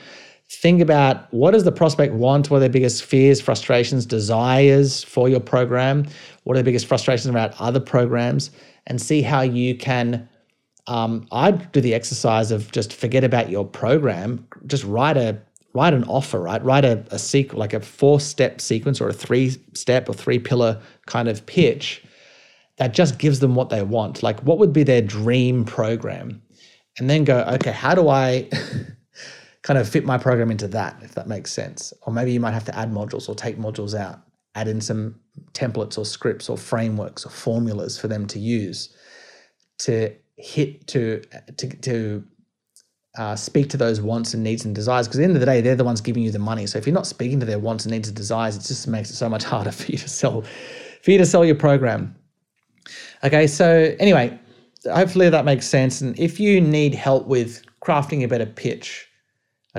Think 0.50 0.82
about 0.82 1.32
what 1.34 1.52
does 1.52 1.66
the 1.66 1.74
prospect 1.74 2.14
want? 2.14 2.50
What 2.50 2.58
are 2.58 2.60
their 2.62 2.70
biggest 2.70 3.04
fears, 3.04 3.42
frustrations, 3.42 4.06
desires 4.06 5.04
for 5.04 5.28
your 5.28 5.42
program? 5.42 6.08
What 6.44 6.56
are 6.56 6.60
the 6.60 6.64
biggest 6.64 6.86
frustrations 6.86 7.28
about 7.28 7.54
other 7.60 7.82
programs? 7.82 8.52
And 8.86 9.02
see 9.02 9.22
how 9.22 9.42
you 9.42 9.76
can. 9.76 10.30
Um, 10.88 11.28
I'd 11.34 11.70
do 11.74 11.82
the 11.82 11.94
exercise 11.94 12.52
of 12.52 12.72
just 12.72 12.94
forget 12.94 13.26
about 13.26 13.50
your 13.50 13.66
program. 13.66 14.48
Just 14.66 14.86
write 14.86 15.18
a 15.18 15.38
write 15.74 15.94
an 15.94 16.06
offer, 16.06 16.40
right? 16.40 16.64
Write 16.64 16.86
a, 16.86 17.00
a 17.12 17.18
sequ- 17.18 17.54
like 17.54 17.74
a 17.74 17.82
four 17.82 18.22
step 18.22 18.62
sequence 18.62 19.02
or 19.02 19.10
a 19.10 19.14
three 19.14 19.50
step 19.74 20.08
or 20.08 20.14
three 20.14 20.40
pillar 20.40 20.82
kind 21.08 21.28
of 21.28 21.46
pitch 21.46 22.04
that 22.78 22.94
just 22.94 23.20
gives 23.20 23.42
them 23.42 23.54
what 23.54 23.70
they 23.70 23.84
want. 23.84 24.24
Like, 24.24 24.40
what 24.44 24.60
would 24.60 24.72
be 24.72 24.84
their 24.84 25.02
dream 25.02 25.66
program? 25.66 26.42
And 26.98 27.10
then 27.10 27.26
go, 27.26 27.42
okay, 27.56 27.72
how 27.72 27.94
do 27.94 28.08
I 28.08 28.50
kind 29.68 29.78
of 29.78 29.90
fit 29.90 30.06
my 30.06 30.18
program 30.18 30.50
into 30.50 30.66
that, 30.66 30.96
if 31.02 31.14
that 31.14 31.28
makes 31.28 31.52
sense? 31.52 31.92
Or 32.04 32.14
maybe 32.14 32.32
you 32.32 32.40
might 32.40 32.54
have 32.54 32.64
to 32.66 32.78
add 32.78 32.90
modules 32.90 33.28
or 33.28 33.36
take 33.36 33.58
modules 33.58 33.94
out, 33.94 34.22
add 34.56 34.70
in 34.70 34.80
some 34.80 35.20
templates 35.52 35.98
or 35.98 36.06
scripts 36.06 36.48
or 36.48 36.58
frameworks 36.58 37.26
or 37.26 37.30
formulas 37.30 38.00
for 38.00 38.08
them 38.08 38.26
to 38.28 38.40
use 38.40 38.96
to 39.80 40.16
hit 40.38 40.88
to 40.88 41.22
to 41.58 41.68
to 41.82 42.24
uh, 43.18 43.36
speak 43.36 43.70
to 43.72 43.76
those 43.76 44.00
wants 44.00 44.34
and 44.34 44.42
needs 44.42 44.64
and 44.64 44.74
desires. 44.74 45.06
Because 45.06 45.20
at 45.20 45.24
the 45.24 45.26
end 45.26 45.36
of 45.36 45.42
the 45.42 45.46
day 45.46 45.60
they're 45.60 45.76
the 45.76 45.84
ones 45.84 46.00
giving 46.00 46.24
you 46.24 46.32
the 46.32 46.40
money. 46.40 46.66
So 46.66 46.78
if 46.78 46.88
you're 46.88 46.94
not 46.94 47.06
speaking 47.06 47.42
to 47.42 47.46
their 47.46 47.60
wants 47.60 47.84
and 47.84 47.92
needs 47.92 48.08
and 48.08 48.16
desires 48.16 48.56
it 48.56 48.62
just 48.62 48.88
makes 48.88 49.10
it 49.10 49.16
so 49.18 49.28
much 49.28 49.44
harder 49.52 49.74
for 49.74 49.92
you 49.92 49.98
to 49.98 50.08
sell 50.08 50.44
for 51.02 51.12
you 51.12 51.18
to 51.18 51.26
sell 51.26 51.44
your 51.44 51.56
program. 51.56 52.16
Okay 53.22 53.48
so 53.48 53.94
anyway 54.00 54.40
hopefully 54.86 55.30
that 55.30 55.44
makes 55.44 55.68
sense. 55.68 56.00
And 56.00 56.18
if 56.18 56.40
you 56.40 56.62
need 56.62 56.96
help 56.96 57.28
with 57.28 57.66
crafting 57.84 58.24
a 58.24 58.30
better 58.30 58.46
pitch 58.46 59.08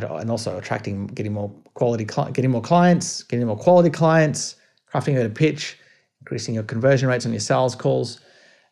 and 0.05 0.31
also 0.31 0.59
attracting 0.59 1.07
getting 1.09 1.33
more 1.33 1.53
quality 1.75 2.05
getting 2.05 2.51
more 2.51 2.63
clients 2.63 3.23
getting 3.25 3.47
more 3.47 3.57
quality 3.57 3.91
clients 3.91 4.57
crafting 4.93 5.23
a 5.23 5.29
pitch 5.29 5.79
increasing 6.21 6.55
your 6.55 6.65
conversion 6.65 7.09
rates 7.09 7.27
on 7.27 7.33
your 7.33 7.41
sales 7.41 7.75
calls 7.75 8.21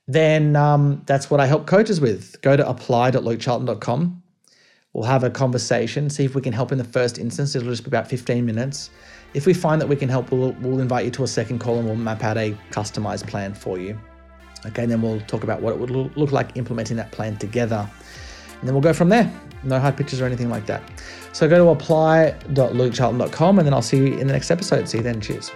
then 0.09 0.55
um, 0.55 1.03
that's 1.07 1.31
what 1.31 1.41
I 1.41 1.47
help 1.47 1.67
coaches 1.67 2.01
with. 2.01 2.41
Go 2.41 2.57
to 2.57 2.69
apply.lukecharlton.com 2.69 4.23
We'll 4.97 5.05
have 5.05 5.25
a 5.25 5.31
conversation, 5.31 6.09
see 6.09 6.25
if 6.25 6.35
we 6.35 6.41
can 6.41 6.55
help 6.55 6.73
in 6.73 6.79
the 6.79 6.85
first 6.85 7.19
instance. 7.19 7.55
It'll 7.55 7.69
just 7.69 7.85
be 7.85 7.89
about 7.89 8.09
15 8.09 8.47
minutes. 8.47 8.89
If 9.35 9.45
we 9.45 9.53
find 9.53 9.79
that 9.79 9.87
we 9.87 9.95
can 9.95 10.09
help, 10.09 10.33
we'll, 10.33 10.53
we'll 10.53 10.81
invite 10.81 11.05
you 11.05 11.11
to 11.11 11.25
a 11.25 11.27
second 11.27 11.59
call 11.59 11.77
and 11.77 11.85
we'll 11.85 11.97
map 11.97 12.25
out 12.25 12.39
a 12.39 12.57
customized 12.71 13.27
plan 13.27 13.53
for 13.53 13.79
you. 13.79 14.01
Okay, 14.65 14.85
and 14.85 14.91
then 14.91 15.03
we'll 15.03 15.21
talk 15.27 15.45
about 15.45 15.61
what 15.61 15.75
it 15.75 15.79
would 15.79 15.91
look 15.91 16.33
like 16.33 16.57
implementing 16.57 16.97
that 16.97 17.13
plan 17.13 17.37
together. 17.37 17.87
And 18.61 18.69
then 18.69 18.75
we'll 18.75 18.83
go 18.83 18.93
from 18.93 19.09
there. 19.09 19.33
No 19.63 19.79
hard 19.79 19.97
pitches 19.97 20.21
or 20.21 20.27
anything 20.27 20.51
like 20.51 20.67
that. 20.67 20.83
So 21.33 21.49
go 21.49 21.59
to 21.59 21.71
apply.lukecharlton.com 21.71 23.59
and 23.59 23.67
then 23.67 23.75
I'll 23.75 23.83
see 23.83 23.99
you 23.99 24.19
in 24.19 24.27
the 24.27 24.33
next 24.33 24.51
episode. 24.51 24.89
See 24.89 24.99
you 24.99 25.05
then. 25.05 25.21
Cheers. 25.21 25.51